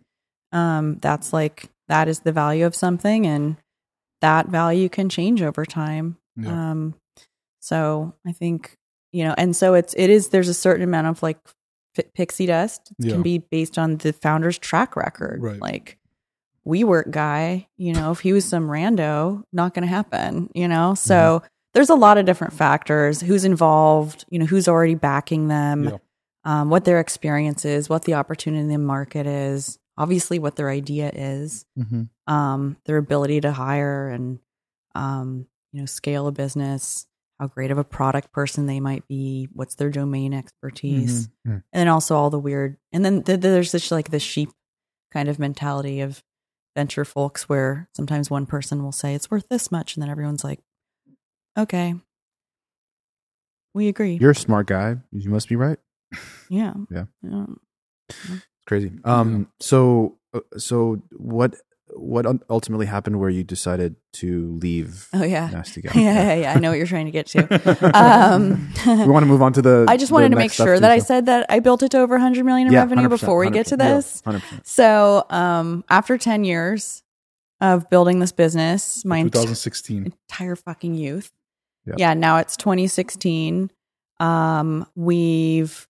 [0.52, 3.56] Um, that's like that is the value of something, and
[4.22, 6.16] that value can change over time.
[6.36, 6.70] Yeah.
[6.70, 6.94] Um,
[7.60, 8.76] so I think
[9.12, 11.38] you know, and so it's it is there's a certain amount of like
[12.14, 13.12] pixie dust Yeah.
[13.12, 15.42] can be based on the founder's track record.
[15.42, 15.60] Right.
[15.60, 15.98] Like
[16.66, 20.50] WeWork guy, you know, if he was some rando, not going to happen.
[20.54, 21.42] You know, so
[21.74, 23.20] there's a lot of different factors.
[23.20, 24.24] Who's involved?
[24.28, 25.84] You know, who's already backing them?
[25.84, 25.96] Yeah.
[26.44, 30.70] Um, what their experience is, what the opportunity in the market is, obviously what their
[30.70, 32.32] idea is Mm-hmm.
[32.32, 34.38] um, their ability to hire and
[34.94, 37.06] um, you know scale a business,
[37.38, 41.52] how great of a product person they might be, what's their domain expertise, Mhm.
[41.52, 41.52] Mm.
[41.72, 42.76] and then also all the weird.
[42.92, 44.50] And then th- there's this like the sheep
[45.12, 46.22] kind of mentality of
[46.76, 50.44] venture folks where sometimes one person will say it's worth this much, and then everyone's
[50.44, 50.60] like,
[51.56, 51.94] okay,
[53.74, 54.18] we agree.
[54.20, 54.96] You're a smart guy.
[55.12, 55.78] You must be right.
[56.48, 57.04] yeah, Yeah.
[57.22, 57.46] yeah.
[58.08, 58.92] It's crazy.
[59.04, 59.50] Um.
[59.60, 60.18] So.
[60.34, 61.54] uh, So what?
[61.94, 65.48] What ultimately happened where you decided to leave Oh yeah.
[65.50, 65.92] Nasty Gal?
[65.96, 66.52] Yeah, yeah, yeah.
[66.54, 67.98] I know what you're trying to get to.
[67.98, 69.86] Um, we want to move on to the.
[69.88, 72.14] I just wanted to make sure that I said that I built it to over
[72.14, 74.22] 100 million in Yeah, revenue before we get to 100%, yeah, this.
[74.22, 74.66] 100%.
[74.66, 77.02] So, um, after 10 years
[77.60, 80.12] of building this business, my ent- 2016.
[80.30, 81.32] entire fucking youth.
[81.86, 81.94] Yeah.
[81.96, 83.70] Yeah, now it's 2016.
[84.20, 85.87] Um, we've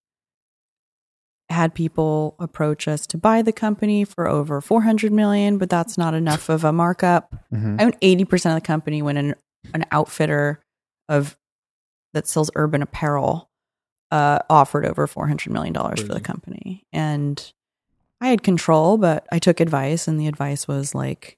[1.50, 6.12] had people approach us to buy the company for over 400 million, but that's not
[6.14, 7.34] enough of a markup.
[7.52, 7.80] Mhm.
[7.80, 9.34] I own 80% of the company when an,
[9.72, 10.60] an outfitter
[11.08, 11.36] of
[12.12, 13.48] that sells urban apparel
[14.10, 16.84] uh, offered over $400 million for the company.
[16.92, 17.52] And
[18.20, 21.36] I had control, but I took advice, and the advice was like,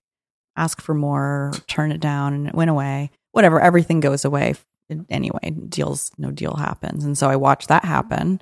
[0.57, 3.11] ask for more, turn it down, and it went away.
[3.33, 4.55] Whatever, everything goes away
[5.09, 5.51] anyway.
[5.69, 7.05] Deals, no deal happens.
[7.05, 8.41] And so I watched that happen.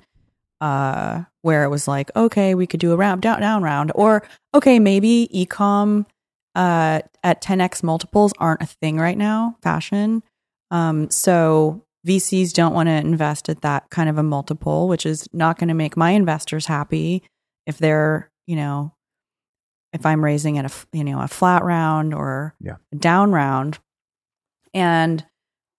[0.61, 4.23] Uh, where it was like, okay, we could do a round down down round, or
[4.53, 6.05] okay, maybe ecom
[6.55, 10.23] uh, at 10x multiples aren't a thing right now, fashion.
[10.71, 15.27] Um, so VCs don't want to invest at that kind of a multiple, which is
[15.33, 17.23] not going to make my investors happy
[17.65, 18.93] if they're, you know,
[19.93, 22.75] if I'm raising at a you know, a flat round or Yeah.
[22.93, 23.79] a down round.
[24.73, 25.25] And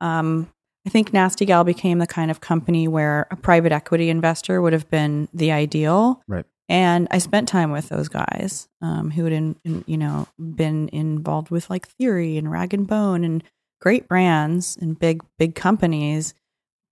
[0.01, 0.51] um,
[0.87, 4.73] I think Nasty Gal became the kind of company where a private equity investor would
[4.73, 6.23] have been the ideal.
[6.27, 6.47] Right.
[6.71, 10.89] And I spent time with those guys um, who had, in, in, you know, been
[10.93, 13.43] involved with like Theory and Rag and Bone and
[13.81, 16.33] great brands and big, big companies,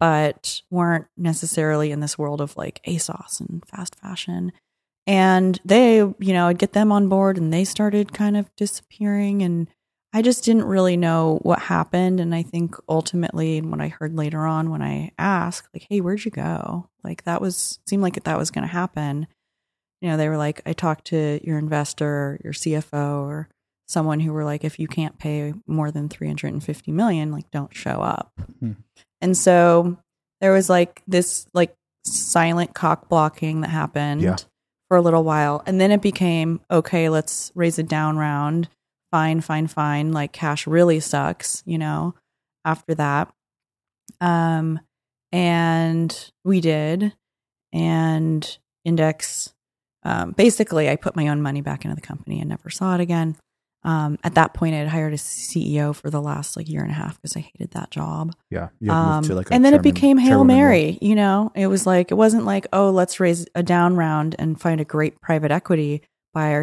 [0.00, 4.52] but weren't necessarily in this world of like ASOS and fast fashion.
[5.06, 9.42] And they, you know, I'd get them on board and they started kind of disappearing.
[9.42, 9.68] And
[10.12, 12.18] I just didn't really know what happened.
[12.18, 16.00] And I think ultimately, and what I heard later on when I asked, like, hey,
[16.00, 16.88] where'd you go?
[17.04, 19.26] Like, that was, seemed like that was going to happen.
[20.00, 23.48] You know, they were like, I talked to your investor, your CFO, or
[23.86, 28.00] someone who were like, if you can't pay more than 350 million, like, don't show
[28.00, 28.32] up.
[28.60, 28.72] Hmm.
[29.20, 29.98] And so
[30.40, 31.74] there was like this, like,
[32.06, 34.36] silent cock blocking that happened Yeah.
[34.88, 35.62] for a little while.
[35.66, 38.68] And then it became, okay, let's raise a down round.
[39.10, 40.12] Fine, fine, fine.
[40.12, 42.14] Like cash really sucks, you know,
[42.64, 43.32] after that.
[44.20, 44.80] Um,
[45.32, 47.14] and we did.
[47.72, 49.54] And Index,
[50.02, 53.00] um, basically, I put my own money back into the company and never saw it
[53.00, 53.36] again.
[53.84, 56.90] Um, at that point, I had hired a CEO for the last like year and
[56.90, 58.34] a half because I hated that job.
[58.50, 58.68] Yeah.
[58.88, 60.44] Um, like, and then it became Hail.
[60.44, 60.98] Mary.
[61.00, 64.60] You know, it was like, it wasn't like, oh, let's raise a down round and
[64.60, 66.02] find a great private equity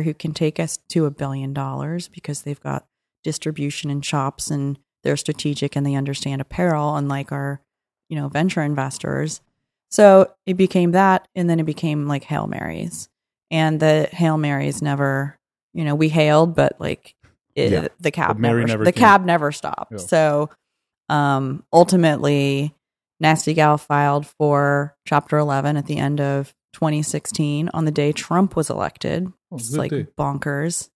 [0.04, 2.86] who can take us to a billion dollars because they've got
[3.24, 7.62] distribution and shops and they're strategic and they understand apparel, unlike our,
[8.10, 9.42] you know, venture investors.
[9.92, 11.28] So it became that.
[11.36, 13.08] And then it became like Hail Marys.
[13.52, 15.38] and the hail marys never
[15.74, 17.14] you know we hailed but like
[17.56, 17.88] it, Yeah.
[18.00, 19.02] the cab The never, never the came.
[19.02, 19.98] cab never stopped Yeah.
[20.00, 20.50] so
[21.10, 22.74] um ultimately
[23.20, 28.56] nasty gal filed for chapter 11 at the end of 2016 on the day trump
[28.56, 30.08] was elected Oh, it's good like day.
[30.18, 30.90] bonkers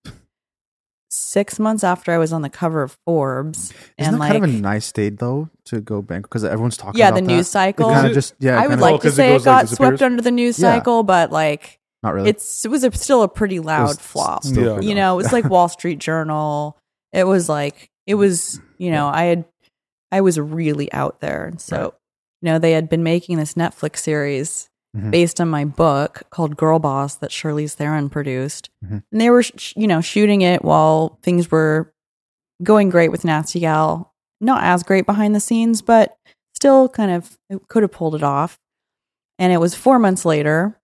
[1.11, 4.43] six months after i was on the cover of forbes Isn't and that like kind
[4.45, 7.33] of a nice state though to go bankrupt because everyone's talking yeah about the that.
[7.33, 8.57] news cycle It kind of just yeah.
[8.59, 9.87] I would kinda- like to 'cause it say it, goes, like, got disappears?
[9.89, 10.75] swept under the news Yeah.
[10.75, 12.29] cycle, but like not really.
[12.29, 14.43] it's it was a, still a pretty loud flop.
[14.45, 14.79] Yeah.
[14.79, 16.77] You know, it was like Wall Street Journal.
[17.11, 19.45] It was like it was, you know, I had
[20.11, 21.45] I was really out there.
[21.47, 21.83] And so, Right.
[22.41, 25.11] you know, they had been making this Netflix series Mhm.
[25.11, 28.69] based on my book called Girl Boss that Charlize Theron produced.
[28.83, 29.03] Mhm.
[29.11, 31.93] And they were, sh- you know, shooting it while things were
[32.63, 34.13] going great with Nasty Gal.
[34.41, 36.17] Not as great behind the scenes, but
[36.55, 37.37] still kind of
[37.67, 38.57] could have pulled it off.
[39.37, 40.79] And it was four months later,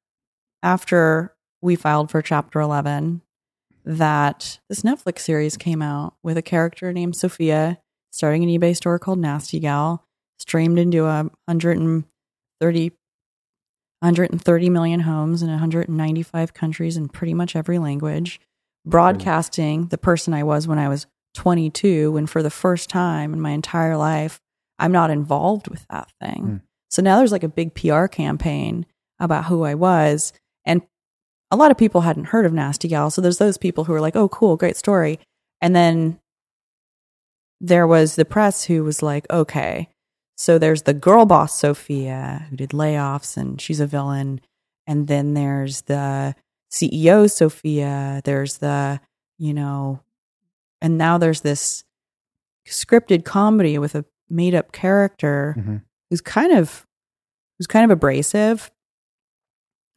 [0.62, 3.22] after we filed for Chapter 11,
[3.86, 7.80] that this Netflix series came out with a character named Sophia
[8.12, 10.06] starting an eBay store called Nasty Gal,
[10.39, 12.91] streamed into a 130,
[13.99, 18.39] 130 million homes in 195 countries in pretty much every language,
[18.85, 23.41] broadcasting the person I was when I was 22, when for the first time in
[23.41, 24.39] my entire life,
[24.79, 26.43] I'm not involved with that thing.
[26.43, 26.55] Hmm.
[26.89, 28.85] So now there's like a big PR campaign
[29.19, 30.33] about who I was.
[30.65, 30.81] And
[31.51, 33.09] a lot of people hadn't heard of Nasty Gal.
[33.09, 35.19] So there's those people who are like, oh, cool, great story.
[35.61, 36.19] And then
[37.61, 39.89] there was the press who was like, okay,
[40.36, 44.41] so there's the girl boss, Sophia, who did layoffs and she's a villain.
[44.88, 46.36] And then there's the
[46.71, 48.21] CEO, Sophia.
[48.25, 48.99] There's the,
[49.38, 50.01] you know,
[50.81, 51.83] and now there's this
[52.67, 55.83] scripted comedy with a made up character Mhm.
[56.09, 56.86] who's kind of
[57.57, 58.71] who's kind of abrasive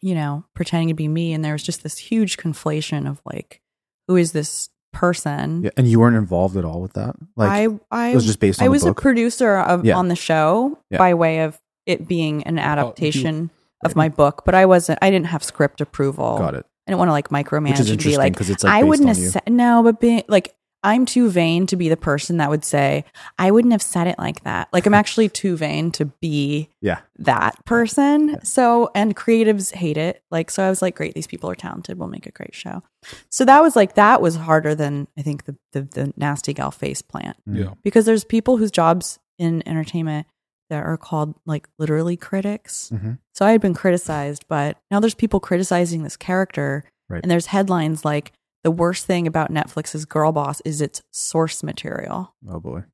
[0.01, 3.61] you know pretending to be me and there was just this huge conflation of like
[4.07, 4.69] who is this
[4.99, 7.15] person Yeah, and you weren't involved at all with that.
[7.37, 8.99] Like i i it was just based on i the was book.
[8.99, 9.97] a producer of Yeah.
[9.97, 10.99] on the show Yeah.
[10.99, 13.51] by way of it being Oh, an adaptation
[13.85, 16.67] of my book but i wasn't i didn't have script approval Got it.
[16.87, 18.73] i didn't want to like micromanage Which is and be interesting like because it's like
[18.75, 19.31] I based wouldn't on have you.
[19.31, 20.55] said no, but being like
[20.85, 23.05] I'm too vain to be the person that would say
[23.39, 24.69] I wouldn't have said it like that.
[24.73, 27.01] Like I'm actually too vain to be Yeah.
[27.19, 28.39] that person.
[28.45, 30.23] So and creatives hate it.
[30.31, 31.99] Like so I was like, great, these people are talented.
[31.99, 32.83] We'll make a great show.
[33.29, 36.71] So that was like that was harder than I think the the, the nasty gal
[36.71, 37.75] face plant Yeah.
[37.83, 40.27] because there's people whose jobs in entertainment
[40.71, 42.91] that are called like literally critics.
[42.95, 43.19] Mhm.
[43.35, 47.21] So I had been criticized, but now there's people criticizing this character, Right.
[47.23, 48.33] and there's headlines like
[48.65, 52.85] the worst thing about Netflix's Girl Boss is its source material, Oh boy.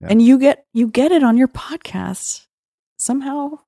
[0.00, 0.08] Yeah.
[0.10, 2.46] and you get you get it on your podcast
[2.98, 3.58] somehow.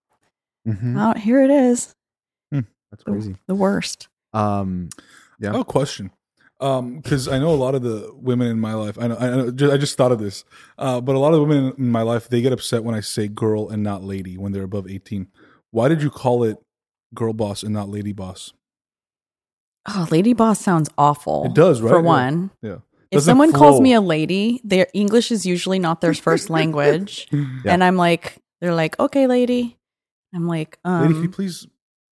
[0.67, 0.99] Mhm.
[0.99, 1.95] Out here it is,
[2.51, 3.37] That's crazy.
[3.47, 4.09] the worst.
[4.33, 4.89] Um,
[5.43, 6.11] I have a question.
[6.61, 8.97] Um, because I know a lot of the women in my life.
[8.99, 9.17] I know.
[9.17, 10.45] I, know, ju- I just thought of this.
[10.79, 13.27] Uh, but a lot of women in my life they get upset when I say
[13.29, 15.27] girl and not lady when they're above eighteen.
[15.73, 16.57] Why did you call it
[17.13, 18.53] girl boss and not lady boss?
[19.87, 21.45] Oh, lady boss sounds awful.
[21.47, 21.91] It does, right?
[21.91, 22.03] For Yeah.
[22.07, 22.73] one, Yeah.
[23.11, 27.29] if Doesn't someone calls me a lady, their English is usually not their first language,
[27.67, 29.77] and I'm like, they're like, okay, lady.
[30.35, 31.67] I'm like, um, lady, can you please?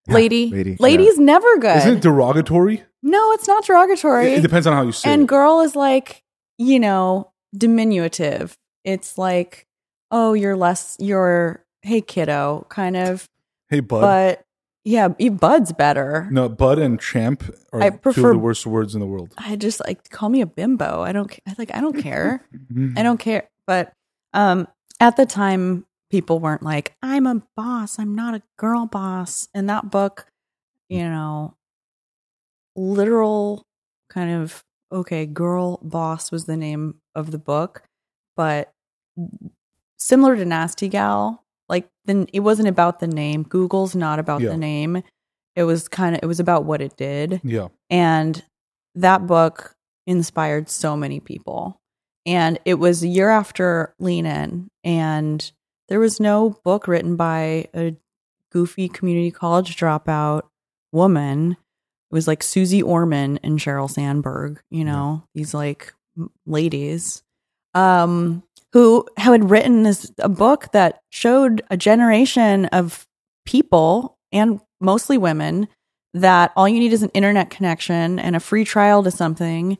[0.06, 1.76] Yeah, lady, lady, lady's never good.
[1.78, 2.82] Isn't it derogatory?
[3.02, 4.32] no, it's not derogatory.
[4.32, 5.12] It, it depends on how you say it.
[5.14, 5.28] and it.
[5.28, 6.22] girl is like,
[6.58, 8.56] you know, diminutive.
[8.84, 9.66] It's like,
[10.10, 13.28] oh, you're less, you're, hey, kiddo, kind of.
[13.70, 14.00] hey, bud.
[14.02, 14.44] But
[14.84, 16.28] yeah, Bud's better.
[16.30, 19.32] no, bud and champ are I two prefer- of the worst words in the world.
[19.38, 21.02] I just like call me a bimbo.
[21.02, 22.44] I don't I like I don't care.
[22.96, 23.48] I don't care.
[23.66, 23.92] But
[24.32, 24.66] um
[25.00, 27.98] at the time people weren't like I'm a boss.
[27.98, 29.48] I'm not a girl boss.
[29.54, 30.26] And that book,
[30.88, 31.54] you know,
[32.76, 33.64] literal
[34.10, 37.82] kind of okay, girl boss was the name of the book,
[38.36, 38.72] but
[39.98, 41.41] similar to Nasty Gal,
[41.72, 43.42] like then it wasn't about the name.
[43.42, 44.50] Google's not about Yeah.
[44.50, 45.02] the name.
[45.56, 47.40] It was kind of it was about what it did.
[47.42, 47.68] Yeah.
[47.90, 48.40] And
[48.94, 49.74] that book
[50.06, 51.80] inspired so many people.
[52.24, 55.50] And it was a year after Lean In, and
[55.88, 57.96] there was no book written by a
[58.52, 60.42] goofy community college dropout
[60.92, 61.52] woman.
[61.52, 65.94] It was like Suze Orman and Sheryl Sandberg, you know, these like
[66.46, 67.22] ladies
[67.74, 68.42] um,
[68.72, 73.06] who had written this a book that showed a generation of
[73.44, 75.68] people and mostly women
[76.14, 79.78] that all you need is an internet connection and a free trial to something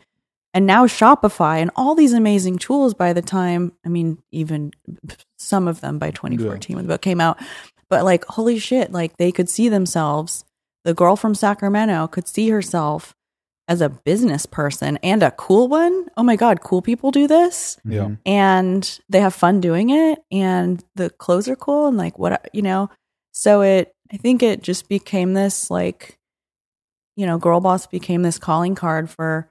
[0.55, 4.73] and now Shopify and all these amazing tools by the time I mean even
[5.39, 7.39] some of them by 2014 when the book came out.
[7.89, 10.45] But like holy shit like they could see themselves.
[10.85, 13.15] The girl from Sacramento could see herself
[13.69, 16.07] as a business person and a cool one.
[16.17, 18.11] Oh my God, cool people do this Yeah.
[18.27, 22.63] And they have fun doing it and the clothes are cool and like what you
[22.63, 22.91] know
[23.33, 26.19] so it i think it just became this like
[27.17, 29.49] you know girl boss became this calling card for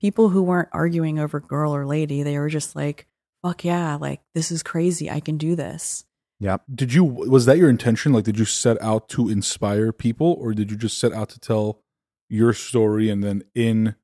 [0.00, 3.06] people who weren't arguing over girl or lady they were just like
[3.42, 6.04] fuck yeah like this is crazy i can do this
[6.40, 6.58] Yeah.
[6.72, 8.12] Did you was that your intention?
[8.12, 11.38] Like, did you set out to inspire people, or did you just set out to
[11.40, 11.80] tell
[12.28, 13.94] your story, and then in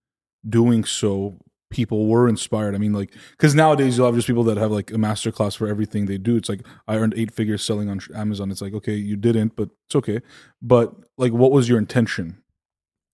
[0.48, 1.38] doing so,
[1.70, 2.74] people were inspired?
[2.74, 5.54] I mean, like, because nowadays you'll have just people that have like a master class
[5.54, 6.36] for everything they do.
[6.36, 8.50] It's like I earned eight figures selling on Amazon.
[8.50, 10.20] It's like okay, you didn't, but it's okay.
[10.60, 12.38] But like, what was your intention?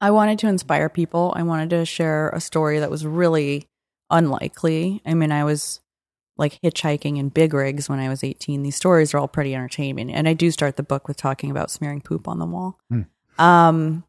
[0.01, 1.33] I wanted to inspire people.
[1.37, 3.67] I wanted to share a story that was really
[4.11, 5.03] unlikely.
[5.05, 5.81] I mean, I was
[6.37, 8.63] like hitchhiking in big rigs when I was 18.
[8.63, 10.13] These stories are all pretty entertaining.
[10.13, 12.79] And I do start the book with talking about smearing poop on the wall.
[12.89, 13.03] Hmm.
[13.39, 14.05] Um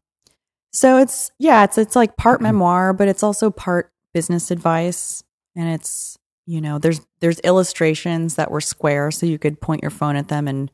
[0.72, 5.22] so it's yeah, it's it's like part memoir, but it's also part business advice
[5.56, 6.16] and it's
[6.46, 10.28] you know, there's there's illustrations that were square so you could point your phone at
[10.28, 10.70] them and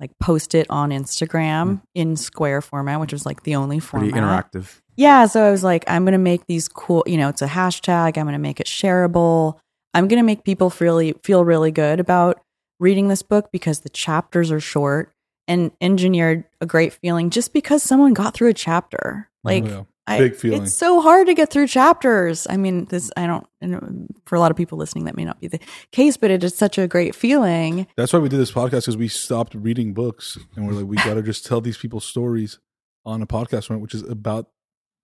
[0.00, 1.76] like post it on Instagram hmm.
[1.94, 4.52] in square format, which was like the only Pretty format.
[4.52, 4.80] interactive.
[4.96, 7.04] Yeah, so I was like, I'm gonna make these cool.
[7.06, 8.16] You know, it's a hashtag.
[8.18, 9.58] I'm gonna make it shareable.
[9.94, 12.40] I'm gonna make people really feel really good about
[12.80, 15.12] reading this book because the chapters are short
[15.48, 19.28] and engineered a great feeling just because someone got through a chapter.
[19.44, 19.82] Oh, like, Yeah.
[20.06, 20.62] I, feeling.
[20.62, 22.46] It's so hard to get through chapters.
[22.48, 23.46] I mean, this I don't.
[23.60, 25.60] You uh, for a lot of people listening, that may not be the
[25.92, 27.86] case, but it is such a great feeling.
[27.94, 30.96] That's why we did this podcast because we stopped reading books and we're like, we
[30.96, 32.58] got to just tell these people stories
[33.04, 34.48] on a podcast, format, which is about.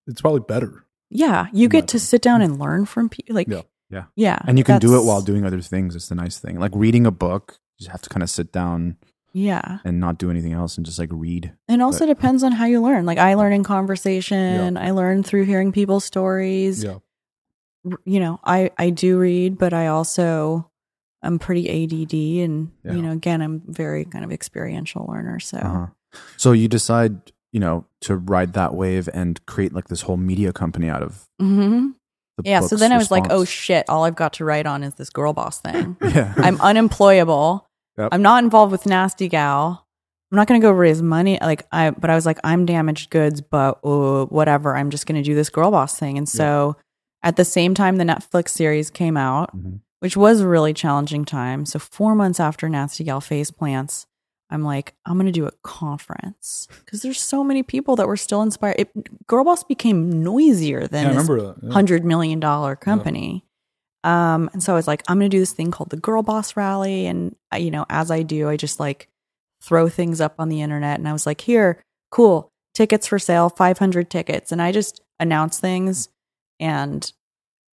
[0.07, 0.87] It's probably better.
[1.11, 3.35] Yeah, you get to sit down and learn from people.
[3.35, 3.63] Like, Yeah.
[3.91, 4.05] Yeah.
[4.17, 5.95] yeah, And you can do it while doing other things.
[5.95, 6.59] It's the nice thing.
[6.59, 8.97] Like reading a book, you just have to kind of sit down
[9.37, 9.79] Yeah.
[9.85, 11.53] and not do anything else and just like read.
[11.69, 13.05] And also But- depends on how you learn.
[13.05, 14.77] Like I learn in conversation.
[14.79, 16.83] I learn through hearing people's stories.
[16.85, 16.99] Yeah.
[18.07, 20.71] You know, I I do read, but I also
[21.23, 22.93] I'm pretty ADD, and Yeah.
[22.93, 25.41] you know, again, I'm very kind of experiential learner.
[25.41, 25.87] So Uh-huh.
[26.37, 30.53] So you decide, you know, to ride that wave and create like this whole media
[30.53, 31.89] company out of mm-hmm
[32.39, 32.61] the yeah.
[32.61, 33.85] So then I was like, oh shit!
[33.89, 35.97] All I've got to write on is this girl boss thing.
[36.03, 36.35] yeah.
[36.37, 37.69] I'm unemployable.
[37.99, 38.09] Yep.
[38.13, 39.87] I'm not involved with Nasty Gal.
[40.33, 41.39] I'm not going to go raise money.
[41.41, 44.75] Like I, but I was like, I'm damaged goods, but uh, whatever.
[44.77, 46.19] I'm just going to do this girl boss thing.
[46.19, 46.77] And so,
[47.23, 49.81] at the same time, the Netflix series came out, Mhm.
[50.01, 51.65] which was a really challenging time.
[51.67, 54.07] So four months after Nasty Gal face plants,
[54.51, 58.17] I'm like, I'm going to do a conference because there's so many people that were
[58.17, 58.77] still inspired.
[58.79, 61.29] It, girl boss became noisier than Yeah, this.
[61.63, 61.73] Yeah.
[61.73, 63.45] hundred million dollar company.
[64.05, 66.23] Um, and so I was like, I'm going to do this thing called the Girl
[66.23, 69.09] Boss Rally, and I, you know, as I do, I just like
[69.63, 73.49] throw things up on the internet, and I was like, here, cool, tickets for sale,
[73.49, 76.11] 500 tickets, and I just announce things,
[76.61, 77.11] and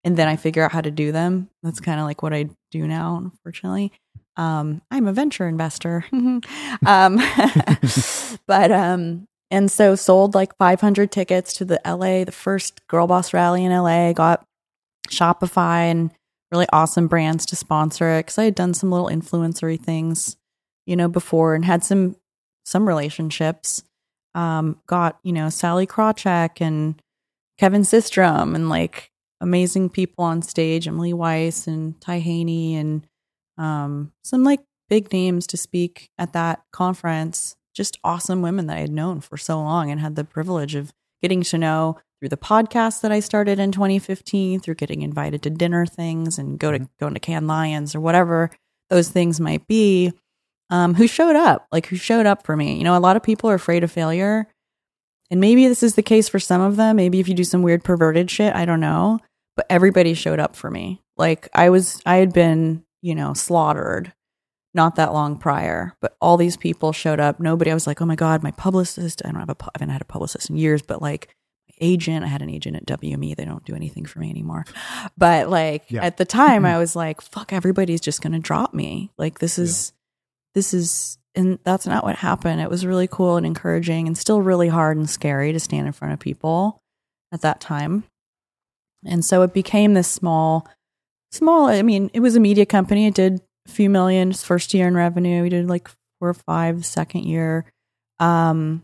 [0.05, 1.51] and then I figure out how to do them.
[1.63, 3.93] That's kind of like what I do now, unfortunately.
[4.37, 6.07] Um, I'm a venture investor.
[6.13, 6.41] um,
[8.47, 13.35] but um, and so sold like 500 tickets to the LA, the first Girl Boss
[13.35, 14.13] Rally in LA.
[14.13, 14.45] Got
[15.11, 16.11] Shopify and
[16.51, 20.37] really awesome brands to sponsor it because I had done some little influencery things,
[20.87, 22.17] you know, before and had some
[22.65, 23.83] some relationships.
[24.35, 27.01] Um, got you know Sallie Krawcheck and
[27.59, 33.07] Kevin Systrom and like amazing people on stage, Emily Weiss and Ty Haney and
[33.59, 37.57] um, some like big names to speak at that conference.
[37.75, 40.93] Just awesome women that I had known for so long and had the privilege of
[41.23, 45.51] getting to know through the podcast that I started in 2015, through getting invited to
[45.51, 48.51] dinner things and go to going to Cannes Lions or whatever
[48.91, 50.13] those things might be.
[50.69, 51.67] Um, who showed up?
[51.73, 52.77] Like who showed up for me?
[52.77, 54.47] You know, a lot of people are afraid of failure.
[55.31, 56.97] And maybe this is the case for some of them.
[56.97, 59.19] Maybe if you do some weird perverted shit, I don't know.
[59.57, 61.01] But everybody showed up for me.
[61.17, 64.13] Like I was, I had been, you know, slaughtered
[64.73, 67.41] not that long prior, but all these people showed up.
[67.41, 69.91] Nobody, I was like, oh my God, my publicist, I don't have a, I haven't
[69.91, 71.35] had a publicist in years, but like
[71.81, 73.35] agent, I had an agent at WME.
[73.37, 74.65] They don't do anything for me anymore.
[75.17, 76.05] But like Yeah.
[76.05, 79.11] at the time, I was like, fuck, everybody's just going to drop me.
[79.19, 79.93] Like this is,
[80.55, 82.61] this is, and that's not what happened.
[82.61, 85.93] It was really cool and encouraging and still really hard and scary to stand in
[85.93, 86.81] front of people
[87.33, 88.05] at that time.
[89.05, 90.69] And so it became this small,
[91.33, 93.07] small, I mean, it was a media company.
[93.07, 95.43] It did a few million first year in revenue.
[95.43, 97.65] We did like four or five second year.
[98.19, 98.83] Um,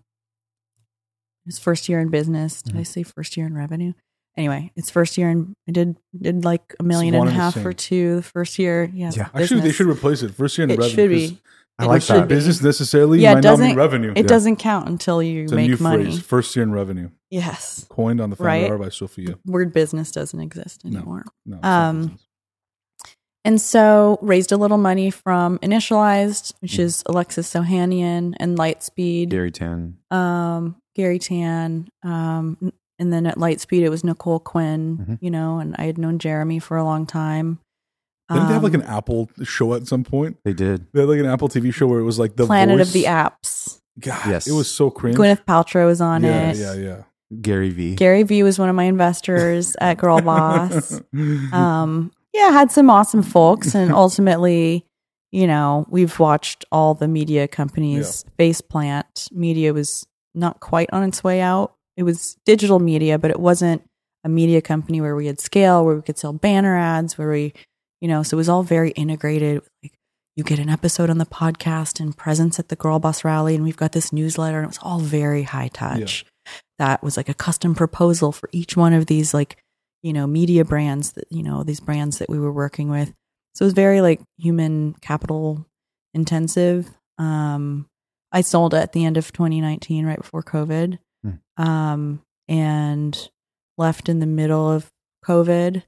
[1.47, 2.61] his first year in business.
[2.62, 3.92] Did I say first year in revenue?
[4.36, 7.30] Anyway, it's first year and I did did like a million and a half a
[7.30, 7.62] and the half same.
[7.62, 8.90] for two the first year.
[8.92, 9.11] Yeah.
[9.16, 9.28] Yeah.
[9.34, 10.34] Actually, they should replace it.
[10.34, 10.94] First year in It revenue.
[10.94, 11.42] should 'cause be.
[11.78, 12.28] I It like that.
[12.28, 12.34] be.
[12.34, 14.12] business necessarily Yeah, it might not mean doesn't- revenue.
[14.16, 16.05] It doesn't count until you It's a make new money.
[16.05, 16.20] phrase.
[16.20, 17.11] First year in revenue.
[17.30, 17.86] Yes.
[17.90, 18.78] Coined on the founder Right.
[18.80, 19.38] by Sophia.
[19.47, 21.24] Word business doesn't exist anymore.
[21.44, 22.26] No, it's Um, business.
[23.47, 26.80] And so raised a little money from Initialized, which Mhm.
[26.80, 29.97] is Alexis Ohanian and Lightspeed, Garry Tan.
[30.11, 35.18] um, Garry Tan, um, and then at Lightspeed it was Nicole Quinn, Mhm.
[35.20, 37.59] you know, and I had known Jeremy for a long time.
[38.32, 40.38] Didn't they have like Um, an Apple show at some point?
[40.44, 40.86] They did.
[40.92, 42.88] They had like an Apple TV show where it was like the Planet voice.
[42.88, 43.78] of the Apps?
[44.01, 44.49] God, Yes.
[44.49, 45.16] it was so cringe.
[45.16, 46.57] Gwyneth Paltrow was on yeah, it.
[46.57, 46.82] yeah, yeah.
[46.82, 46.97] Yeah.
[47.40, 47.94] Gary V.
[47.94, 51.01] Gary V was one of my investors at Girl Boss.
[51.53, 54.84] um yeah had some awesome folks and ultimately
[55.32, 59.28] you know we've watched all the media companies face plant.
[59.32, 61.74] Media was not quite on its way out.
[61.97, 63.82] It was digital media but it wasn't
[64.22, 67.53] a media company where we had scale where we could sell banner ads where we
[68.01, 69.62] you know so it was all very integrated.
[69.82, 69.95] Like
[70.37, 73.76] you get an episode on the podcast and presence at the Girlboss rally and we've
[73.76, 76.26] got this newsletter and it was all very high touch.
[76.78, 79.57] That was like a custom proposal for each one of these like
[80.07, 83.12] you know media brands that you know these brands that we were working with.
[83.54, 85.66] So it was very like human capital
[86.14, 86.88] intensive.
[87.18, 87.88] Um
[88.32, 91.62] i sold it at the end of 2019 right before covid Hmm.
[91.62, 93.30] um and
[93.78, 94.90] left in the middle of
[95.24, 95.82] covid.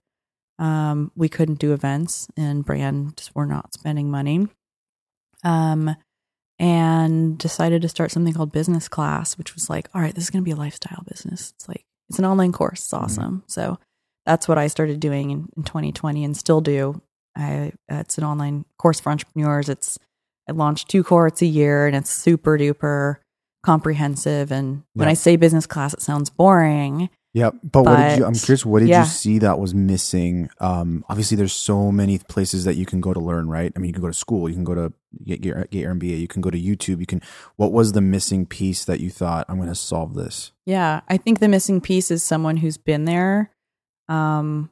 [0.59, 4.49] Um we couldn't do events and brands were not spending money.
[5.45, 5.95] Um
[6.59, 10.31] and decided to start something called business class which was like all right this is
[10.31, 11.53] going to be a lifestyle business.
[11.57, 12.81] It's like it's an online course.
[12.85, 13.45] It's awesome.
[13.47, 13.79] So
[14.29, 17.01] that's what i started doing in, in 2020 and still do
[17.37, 19.99] I, it's an online course for entrepreneurs it's
[20.49, 23.17] i launched two courses a year and it's super duper
[23.65, 28.25] comprehensive and when i say business class it sounds boring Yeah, But, what did you?
[28.25, 28.65] I'm curious.
[28.65, 29.03] What did yeah.
[29.03, 30.49] you see that was missing?
[30.61, 33.49] Um, obviously, there's so many places that you can go to learn.
[33.49, 33.71] Right.
[33.77, 34.49] I mean, you can go to school.
[34.49, 34.93] You can go to
[35.25, 36.19] get your get your MBA.
[36.19, 37.01] You can go to YouTube.
[37.01, 37.21] You can.
[37.57, 40.53] What was the missing piece that you thought I'm going to solve this?
[40.65, 43.51] Yeah, I think the missing piece is someone who's been there,
[44.09, 44.71] um,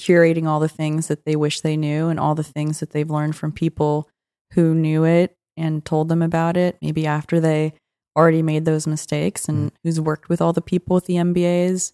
[0.00, 3.10] curating all the things that they wish they knew and all the things that they've
[3.10, 4.08] learned from people
[4.52, 7.74] who knew it and told them about it, maybe after they
[8.16, 11.92] already made those mistakes, and who's worked with all the people with the MBAs,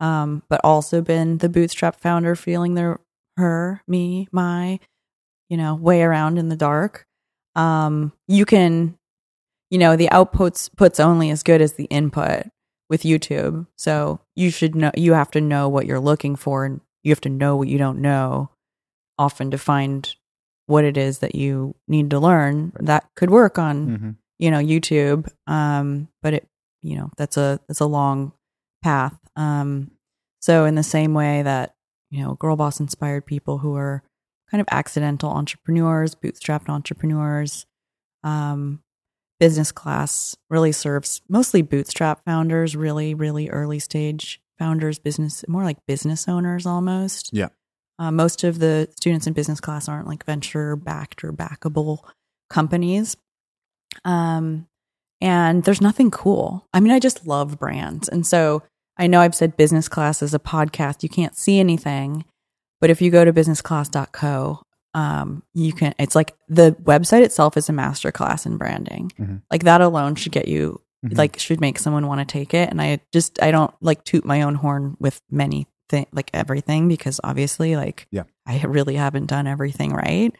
[0.00, 3.00] um, but also been the bootstrap founder, feeling their
[3.36, 4.78] her, me, my,
[5.48, 7.06] you know, way around in the dark.
[7.54, 8.96] Um, you can,
[9.70, 12.46] you know, the outputs puts only as good as the input
[12.92, 13.66] with YouTube.
[13.76, 17.22] So you should know you have to know what you're looking for and you have
[17.22, 18.50] to know what you don't know
[19.18, 20.14] often to find
[20.66, 24.10] what it is that you need to learn that could work on, Mm-hmm.
[24.38, 25.26] you know, YouTube.
[25.46, 26.46] Um, but it
[26.82, 28.32] you know, that's a that's a long
[28.84, 29.16] path.
[29.36, 29.90] Um
[30.40, 31.74] so in the same way that,
[32.10, 34.02] you know, Girlboss inspired people who are
[34.50, 37.64] kind of accidental entrepreneurs, bootstrapped entrepreneurs,
[38.24, 38.82] um,
[39.42, 45.84] business class really serves mostly bootstrap founders, really, really early stage founders, business, more like
[45.84, 47.30] business owners almost.
[47.32, 47.48] Yeah.
[47.98, 52.04] Uh, most of the students in business class aren't like venture backed or backable
[52.50, 53.16] companies.
[54.04, 54.68] Um,
[55.20, 56.64] and there's nothing cool.
[56.72, 58.08] I mean, I just love brands.
[58.08, 58.62] And so
[58.96, 61.02] I know I've said business class is a podcast.
[61.02, 62.26] You can't see anything,
[62.80, 64.62] but if you go to businessclass.co,
[64.94, 69.10] um, you can, it's like the website itself is a master class in branding.
[69.18, 69.42] Mhm.
[69.50, 71.16] Like that alone should get you, Mhm.
[71.16, 72.68] like, should make someone want to take it.
[72.70, 76.88] And I just, I don't like toot my own horn with many things, like everything,
[76.88, 78.22] because obviously, like, Yeah.
[78.46, 80.34] I really haven't done everything right.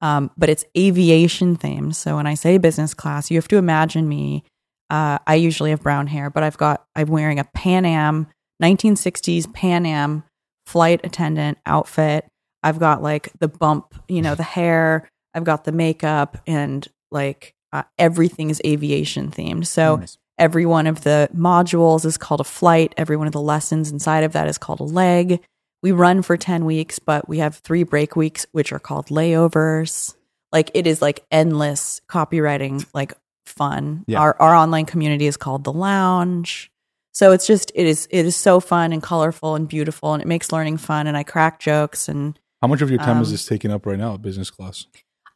[0.00, 1.94] Um, but it's aviation themed.
[1.94, 4.44] So when I say business class, you have to imagine me.
[4.90, 8.26] Uh, I usually have brown hair, but I've got, I'm wearing a Pan Am,
[8.62, 10.24] 1960s Pan Am
[10.66, 12.26] flight attendant outfit.
[12.68, 15.08] I've got like the bump, you know, the hair.
[15.34, 19.66] I've got the makeup and like uh, everything is aviation themed.
[19.66, 20.18] So Nice.
[20.38, 22.94] every one of the modules is called a flight.
[22.96, 25.40] Every one of the lessons inside of that is called a leg.
[25.82, 30.14] We run for 10 weeks, but we have three break weeks, which are called layovers.
[30.50, 33.12] Like it is like endless copywriting, like
[33.46, 34.04] fun.
[34.06, 34.20] Yeah.
[34.20, 36.70] Our, our online community is called the lounge.
[37.12, 40.26] So it's just, it is, it is so fun and colorful and beautiful and it
[40.28, 41.06] makes learning fun.
[41.06, 43.86] And I crack jokes and How much of your time is Um, this taking up
[43.86, 44.86] right now at business class?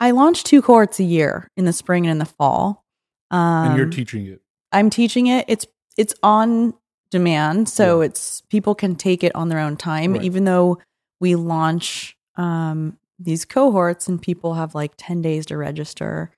[0.01, 2.85] I launch two cohorts a year in the spring and in the fall.
[3.31, 4.43] Um, and you're teaching it.
[4.73, 5.45] I'm teaching it.
[5.49, 5.67] It's
[5.97, 6.75] it's on
[7.11, 10.15] demand, so it's people can take it on their own time.
[10.15, 10.23] Right.
[10.23, 10.79] Even though
[11.21, 16.33] we launch um, these cohorts and people have like ten days to register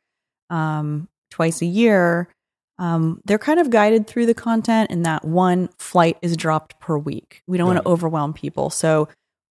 [0.51, 2.29] um, twice a year,
[2.79, 6.99] um, they're kind of guided through the content, and that one flight is dropped per
[6.99, 7.43] week.
[7.47, 9.09] We don't want to overwhelm people, so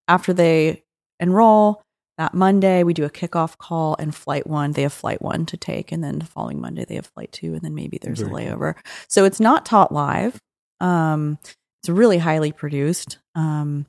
[0.08, 0.83] after they
[1.24, 1.82] enroll,
[2.19, 4.74] that Monday we do a kickoff call and flight one.
[4.74, 7.53] They have flight one to take, and then the following Monday they have flight two,
[7.53, 8.57] and then maybe there's Very a cool.
[8.59, 8.76] layover.
[9.07, 10.39] So it's not taught live.
[10.80, 11.39] Um,
[11.82, 13.17] it's really highly produced.
[13.36, 13.88] Um,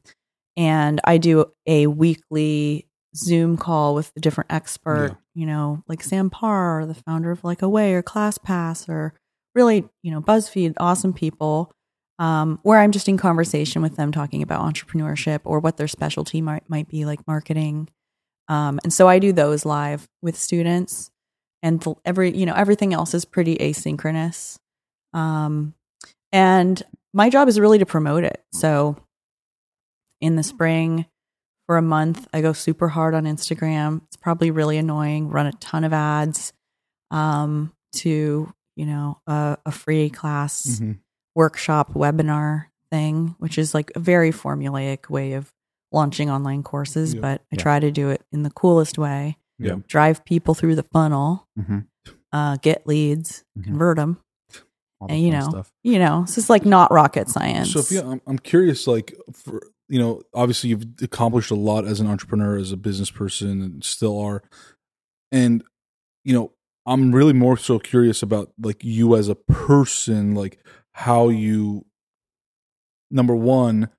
[0.57, 5.17] and I do a weekly Zoom call with a different expert, Yeah.
[5.43, 9.13] you know, like Sam Parr, the founder of like Away or ClassPass, or
[9.55, 11.71] really, you know, BuzzFeed, awesome people,
[12.19, 16.41] um, where I'm just in conversation with them talking about entrepreneurship or what their specialty
[16.41, 17.89] might, might be, like marketing.
[18.49, 21.11] Um, and so I do those live with students,
[21.63, 24.59] and the, every, you know, everything else is pretty asynchronous.
[25.13, 25.75] Um,
[26.31, 28.43] and my job is really to promote it.
[28.53, 28.97] So
[30.21, 31.07] in the spring,
[31.67, 34.03] for a month, I go super hard on Instagram.
[34.07, 35.31] It's probably really annoying.
[35.31, 36.53] Run a ton of ads
[37.11, 40.99] um, to you know a, a free class Mhm.
[41.35, 45.53] Workshop webinar thing, which is like a very formulaic way of
[45.93, 47.15] launching online courses.
[47.15, 47.21] Yeah.
[47.21, 47.63] But I Yeah.
[47.63, 49.37] try to do it in the coolest way.
[49.59, 49.77] Yeah.
[49.89, 51.87] Drive people through the funnel, Mhm.
[52.33, 53.65] uh, get leads, Mhm.
[53.65, 54.19] convert them.
[55.01, 55.73] All the And you know, stuff.
[55.83, 57.73] you know, it's just like not rocket science.
[57.73, 62.07] Sophia, I'm, I'm curious, like, for, you know, obviously you've accomplished a lot as an
[62.07, 64.43] entrepreneur, as a business person, and still are.
[65.31, 65.63] And,
[66.25, 66.53] you know,
[66.87, 70.59] I'm really more so curious about, like, you as a person, like,
[70.95, 71.85] how you,
[73.11, 73.91] number one,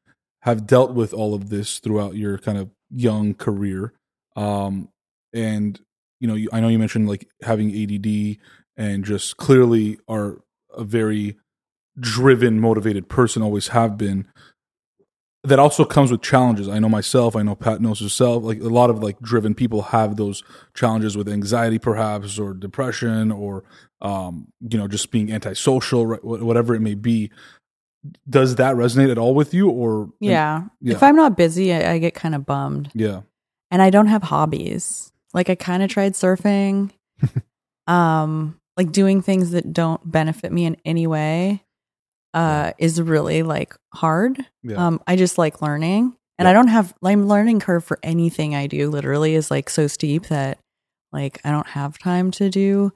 [0.42, 3.94] have dealt with all of this throughout your kind of young career.
[4.36, 4.90] Um,
[5.34, 5.80] and,
[6.20, 8.38] you know, you, I know you mentioned, like, having ADD
[8.78, 10.42] and just clearly are
[10.76, 11.38] a very
[12.00, 14.28] driven, motivated person, always have been.
[15.44, 16.68] That also comes with challenges.
[16.68, 17.36] I know myself.
[17.36, 18.44] I know Pat knows herself.
[18.44, 20.44] Like a lot of like driven people have those
[20.74, 23.64] challenges with anxiety, perhaps, or depression, or
[24.02, 27.32] um, you know, just being antisocial, whatever it may be.
[28.30, 30.64] Does that resonate at all with you, or yeah.
[30.80, 30.94] yeah.
[30.94, 32.92] If I'm not busy, I, I get kind of bummed.
[32.94, 33.22] yeah,
[33.72, 35.12] and I don't have hobbies.
[35.34, 36.92] Like I kind of tried surfing,
[37.88, 41.64] um, like doing things that don't benefit me in any way,
[42.34, 44.38] uh, is really like hard.
[44.64, 46.50] yeah, Um, I just like learning, and Yeah.
[46.52, 46.94] I don't have.
[47.02, 50.60] My learning curve for anything I do literally is like so steep that
[51.12, 52.92] like I don't have time to do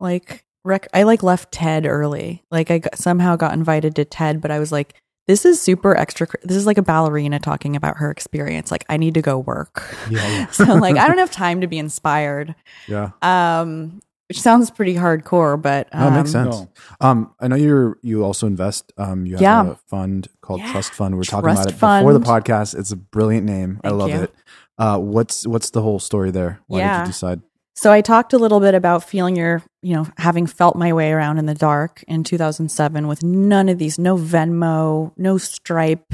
[0.00, 0.88] like rec.
[0.94, 2.44] I like left TED early.
[2.50, 4.94] Like I got, somehow got invited to TED, but I was like.
[5.28, 6.28] This is super extra.
[6.44, 8.70] This is like a ballerina talking about her experience.
[8.70, 9.82] Like, I need to go work.
[10.08, 10.46] Yeah, yeah.
[10.52, 12.54] so like I don't have time to be inspired.
[12.86, 13.10] yeah.
[13.22, 16.56] Um which sounds pretty hardcore, but um, No, it makes sense.
[16.60, 16.68] No.
[17.00, 18.92] Um, I know you're you also invest.
[18.98, 19.70] Um, you have Yeah.
[19.72, 20.70] a fund called Yeah.
[20.70, 21.14] Trust Fund.
[21.14, 22.78] We We're talking about it before the podcast.
[22.78, 23.80] It's a brilliant name.
[23.82, 24.20] I love you.
[24.20, 24.34] it.
[24.78, 26.60] Uh, what's what's the whole story there?
[26.68, 27.40] Why did you decide?
[27.76, 31.12] So I talked a little bit about feeling your, you know, having felt my way
[31.12, 36.12] around in the dark in 2007 with none of these, no Venmo, no Stripe,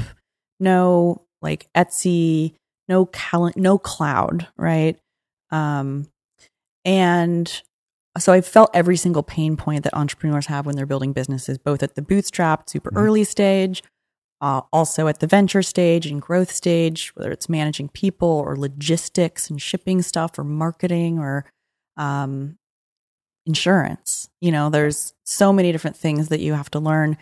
[0.59, 2.53] no like Etsy,
[2.89, 4.97] no cal- no cloud, right?
[5.51, 6.07] Um,
[6.83, 7.61] and
[8.17, 11.81] so I felt every single pain point that entrepreneurs have when they're building businesses, both
[11.81, 12.97] at the bootstrap, super Mhm.
[12.97, 13.83] early stage,
[14.41, 19.49] uh, also at the venture stage and growth stage, whether it's managing people or logistics
[19.49, 21.45] and shipping stuff or marketing or
[21.97, 22.57] um,
[23.45, 24.29] insurance.
[24.41, 27.17] You know, there's so many different things that you have to learn.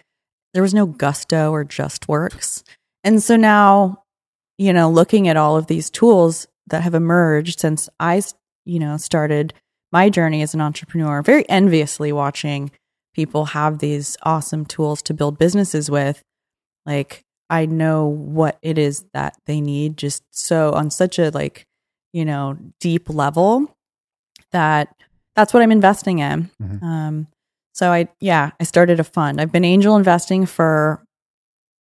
[0.53, 2.63] There was no Gusto or Justworks.
[3.03, 4.03] And so now,
[4.57, 8.21] you know, looking at all of these tools that have emerged since I,
[8.65, 9.53] you know, started
[9.91, 12.71] my journey as an entrepreneur, very enviously watching
[13.13, 16.23] people have these awesome tools to build businesses with.
[16.85, 21.65] Like, I know what it is that they need just so on such a like,
[22.13, 23.75] you know, deep level
[24.51, 24.93] that
[25.35, 26.49] that's what I'm investing in.
[26.61, 26.83] Mhm.
[26.83, 27.27] Um,
[27.73, 29.39] so I, yeah, I started a fund.
[29.39, 31.01] I've been angel investing for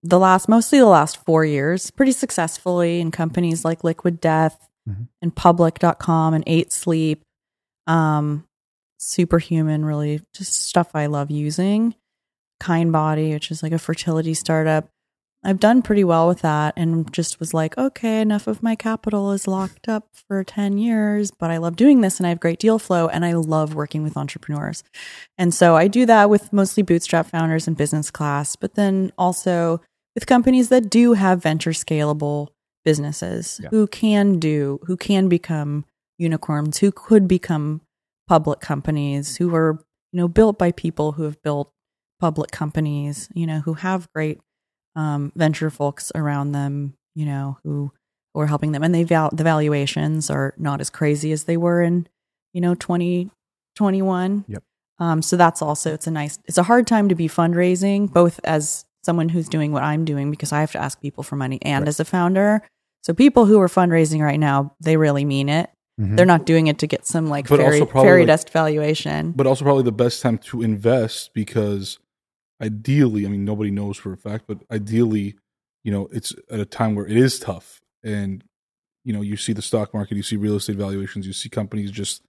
[0.03, 5.07] the last, mostly the last four years, pretty successfully in companies like Liquid Death Mhm.
[5.21, 7.21] and Public.com and Eight Sleep.
[7.87, 8.45] Um,
[8.99, 11.95] Superhuman, really just stuff I love using.
[12.61, 14.87] Kindbody, which is like a fertility startup.
[15.43, 19.31] I've done pretty well with that and just was like, okay, enough of my capital
[19.31, 22.59] is locked up for 10 years, but I love doing this and I have great
[22.59, 24.83] deal flow and I love working with entrepreneurs.
[25.39, 29.81] And so I do that with mostly bootstrap founders and business class, but then also
[30.13, 32.49] with companies that do have venture scalable
[32.85, 33.69] businesses Yeah.
[33.69, 35.85] who can do, who can become
[36.19, 37.81] unicorns, who could become
[38.27, 39.79] public companies, who are,
[40.11, 41.71] you know, built by people who have built
[42.19, 44.39] public companies, you know, who have great
[44.95, 47.91] um, venture folks around them, you know, who
[48.33, 51.57] who are helping them, and they val- the valuations are not as crazy as they
[51.57, 52.07] were in,
[52.53, 53.29] you know, twenty
[53.75, 54.45] twenty one.
[54.47, 54.63] Yep.
[54.99, 58.39] Um, so that's also it's a nice it's a hard time to be fundraising, both
[58.43, 61.59] as someone who's doing what I'm doing because I have to ask people for money,
[61.63, 61.87] and Right.
[61.89, 62.61] as a founder.
[63.03, 65.71] So people who are fundraising right now, they really mean it.
[65.99, 66.15] Mhm.
[66.17, 69.31] They're not doing it to get some like But fairy, fairy like- dust valuation.
[69.35, 71.97] but also probably the best time to invest because
[72.61, 75.35] ideally, I mean, nobody knows for a fact, but ideally,
[75.83, 78.43] you know, it's at a time where it is tough, and
[79.03, 81.89] you know, you see the stock market, you see real estate valuations, you see companies
[81.89, 82.21] just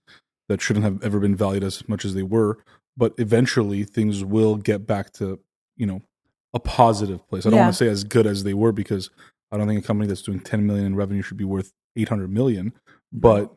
[0.49, 2.57] that shouldn't have ever been valued as much as they were,
[2.97, 5.39] but eventually things will get back to
[5.77, 6.01] you know
[6.53, 7.45] a positive place.
[7.45, 7.65] I don't Yeah.
[7.65, 9.09] want to say as good as they were because
[9.51, 12.31] I don't think a company that's doing 10 million in revenue should be worth 800
[12.31, 12.73] million,
[13.11, 13.53] but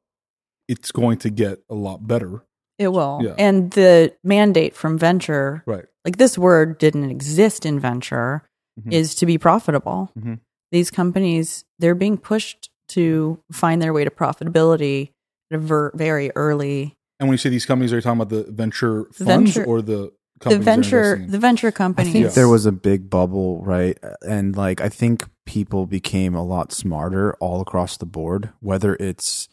[0.69, 2.43] it's going to get a lot better.
[2.79, 3.21] It will.
[3.23, 3.35] Yeah.
[3.39, 5.85] And the mandate from venture, Right.
[6.05, 8.43] like this word didn't exist in venture,
[8.81, 8.93] Mhm.
[8.93, 10.11] is to be profitable.
[10.19, 10.41] Mhm.
[10.73, 15.11] These companies, they're being pushed to find their way to profitability
[15.51, 16.95] at a ver- very early.
[17.19, 19.81] And when you say these companies, are you talking about the venture funds Venture- or
[19.81, 20.75] the The companies they're
[21.17, 22.29] venture, the venture I think Yeah.
[22.29, 23.97] there was a big bubble, right?
[24.29, 28.51] And like I think people became a lot smarter all across the board.
[28.61, 29.49] Whether it's,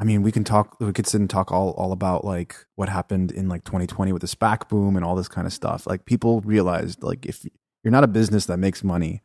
[0.00, 2.88] I mean, we can talk, we could sit and talk all all about like what
[2.88, 5.86] happened in like 2020 with the SPAC boom and all this kind of stuff.
[5.86, 7.44] Like people realized, like if
[7.84, 9.22] you're not a business that makes money,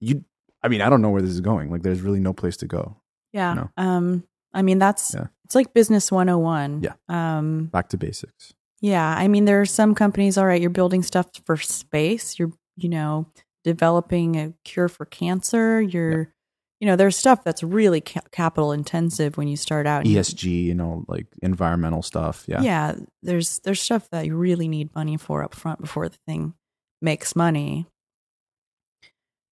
[0.00, 0.24] you,
[0.62, 1.70] I mean, I don't know where this is going.
[1.70, 2.96] Like there's really no place to go.
[3.32, 3.54] yeah.
[3.54, 3.70] No.
[3.76, 5.26] Um, I mean, that's, Yeah.
[5.44, 6.82] it's like business 101.
[6.82, 6.94] Yeah.
[7.08, 8.54] Um, Back to basics.
[8.80, 10.38] Yeah, I mean, there are some companies.
[10.38, 12.38] All right, you're building stuff for space.
[12.38, 13.26] You're, you know,
[13.64, 15.80] developing a cure for cancer.
[15.82, 16.32] You're,
[16.80, 20.04] you know, there's stuff that's really ca- capital intensive when you start out.
[20.04, 22.44] ESG, you know, like environmental stuff.
[22.46, 22.62] Yeah.
[22.62, 22.94] yeah.
[23.22, 26.54] There's there's stuff that you really need money for up front before the thing
[27.02, 27.86] makes money.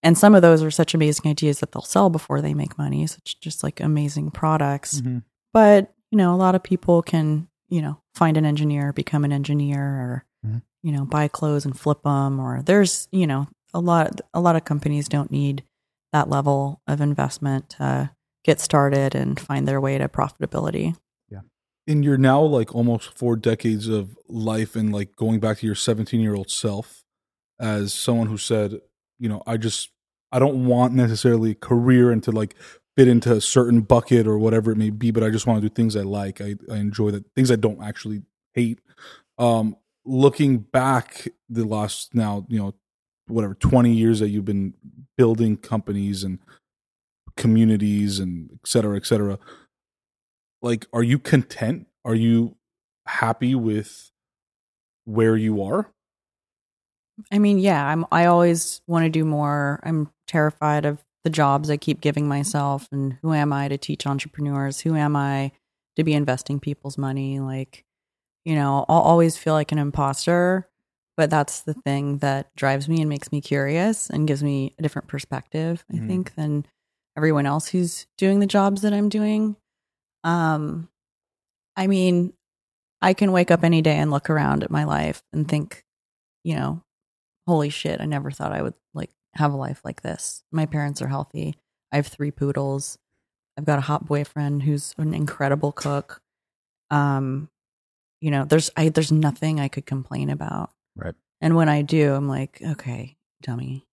[0.03, 3.07] And some of those are such amazing ideas that they'll sell before they make money.
[3.07, 5.23] Such just like amazing products Mhm.
[5.53, 9.32] but you know a lot of people can you know find an engineer become an
[9.32, 10.62] engineer or Mhm.
[10.85, 14.55] you know buy clothes and flip them or there's you know a lot a lot
[14.55, 15.65] of companies don't need
[16.16, 18.10] that level of investment to
[18.43, 20.97] get started and find their way to profitability.
[21.28, 21.40] Yeah.
[21.86, 25.74] in your now like almost four decades of life and like going back to your
[25.74, 27.05] 17 year old self
[27.60, 28.80] as someone who said
[29.18, 29.90] you know i just
[30.32, 32.55] i don't want necessarily a career and to like
[32.97, 35.68] fit into a certain bucket or whatever it may be but i just want to
[35.68, 36.40] do things i like.
[36.40, 38.22] I, I enjoy that things i don't actually
[38.55, 38.80] hate.
[39.38, 42.74] Um looking back the last now you know
[43.28, 44.74] whatever 20 years that you've been
[45.16, 46.39] building companies and
[47.36, 49.39] communities and et cetera et cetera
[50.62, 51.86] like are you content?
[52.05, 52.57] Are you
[53.07, 54.11] happy with
[55.05, 55.93] where you are?
[57.32, 59.81] I mean yeah i'm i always want to do more.
[59.85, 64.07] I'm terrified of the jobs i keep giving myself and who am i to teach
[64.07, 64.81] entrepreneurs?
[64.81, 65.53] Who am i
[65.97, 67.40] to be investing people's money?
[67.40, 67.85] Like
[68.44, 70.69] you know i'll always feel like an imposter
[71.16, 74.82] but that's the thing that drives me and makes me curious and gives me a
[74.82, 76.06] different perspective i Mhm.
[76.06, 76.66] think than
[77.16, 79.56] everyone else who's doing the jobs that i'm doing.
[80.24, 80.88] Um
[81.76, 82.32] i mean
[83.02, 85.84] i can wake up any day and look around at my life and think
[86.44, 86.82] you know
[87.47, 90.43] holy shit i never thought i would like have a life like this.
[90.51, 91.56] My parents are healthy.
[91.93, 92.97] I have three poodles.
[93.59, 96.22] I've got a hot boyfriend who's an incredible cook.
[96.90, 97.48] Um
[98.22, 101.14] you know there's i there's nothing i could complain about Right.
[101.40, 103.85] and when i do i'm like okay dummy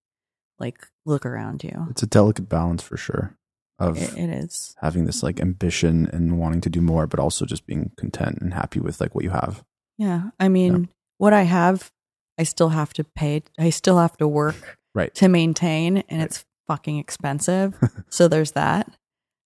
[0.60, 3.36] like look around you It's a delicate balance for sure
[3.80, 7.44] of it, it is having this like ambition and wanting to do more, but also
[7.46, 9.64] just being content and happy with like what you have.
[9.98, 11.92] yeah i mean what i have
[12.38, 15.14] i still have to pay i still have to work Right.
[15.16, 16.26] to maintain and Right.
[16.26, 17.74] it's fucking expensive
[18.10, 18.90] so there's that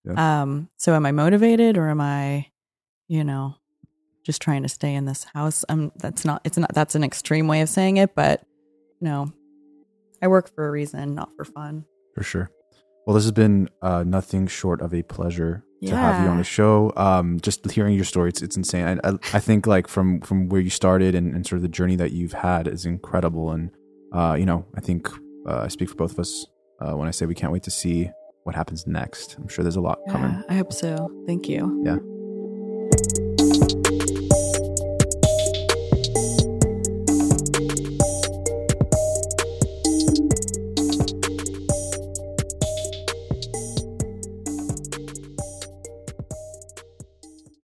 [0.05, 0.41] Yeah.
[0.41, 2.47] um so am i motivated or am i
[3.07, 3.55] you know
[4.27, 7.47] just trying to stay in this house i'm that's not it's not that's an extreme
[7.47, 8.43] way of saying it but
[9.01, 9.31] no
[10.21, 11.85] i work for a reason not for fun
[12.15, 12.49] For sure.
[13.05, 16.43] Well, this has been uh, nothing short of a pleasure to have you on the
[16.43, 16.91] show.
[16.97, 18.85] Um, just hearing your story, it's, it's insane.
[19.01, 21.69] I, I, I think like from from where you started and, and sort of the
[21.79, 23.51] journey that you've had is incredible.
[23.51, 23.71] And
[24.11, 25.07] uh, you know, I think
[25.47, 26.31] uh, I speak for both of us
[26.81, 28.09] uh, when I say we can't wait to see
[28.43, 29.37] what happens next.
[29.39, 30.33] I'm sure there's a lot coming.
[30.49, 30.91] i hope so
[31.27, 31.99] thank you Yeah.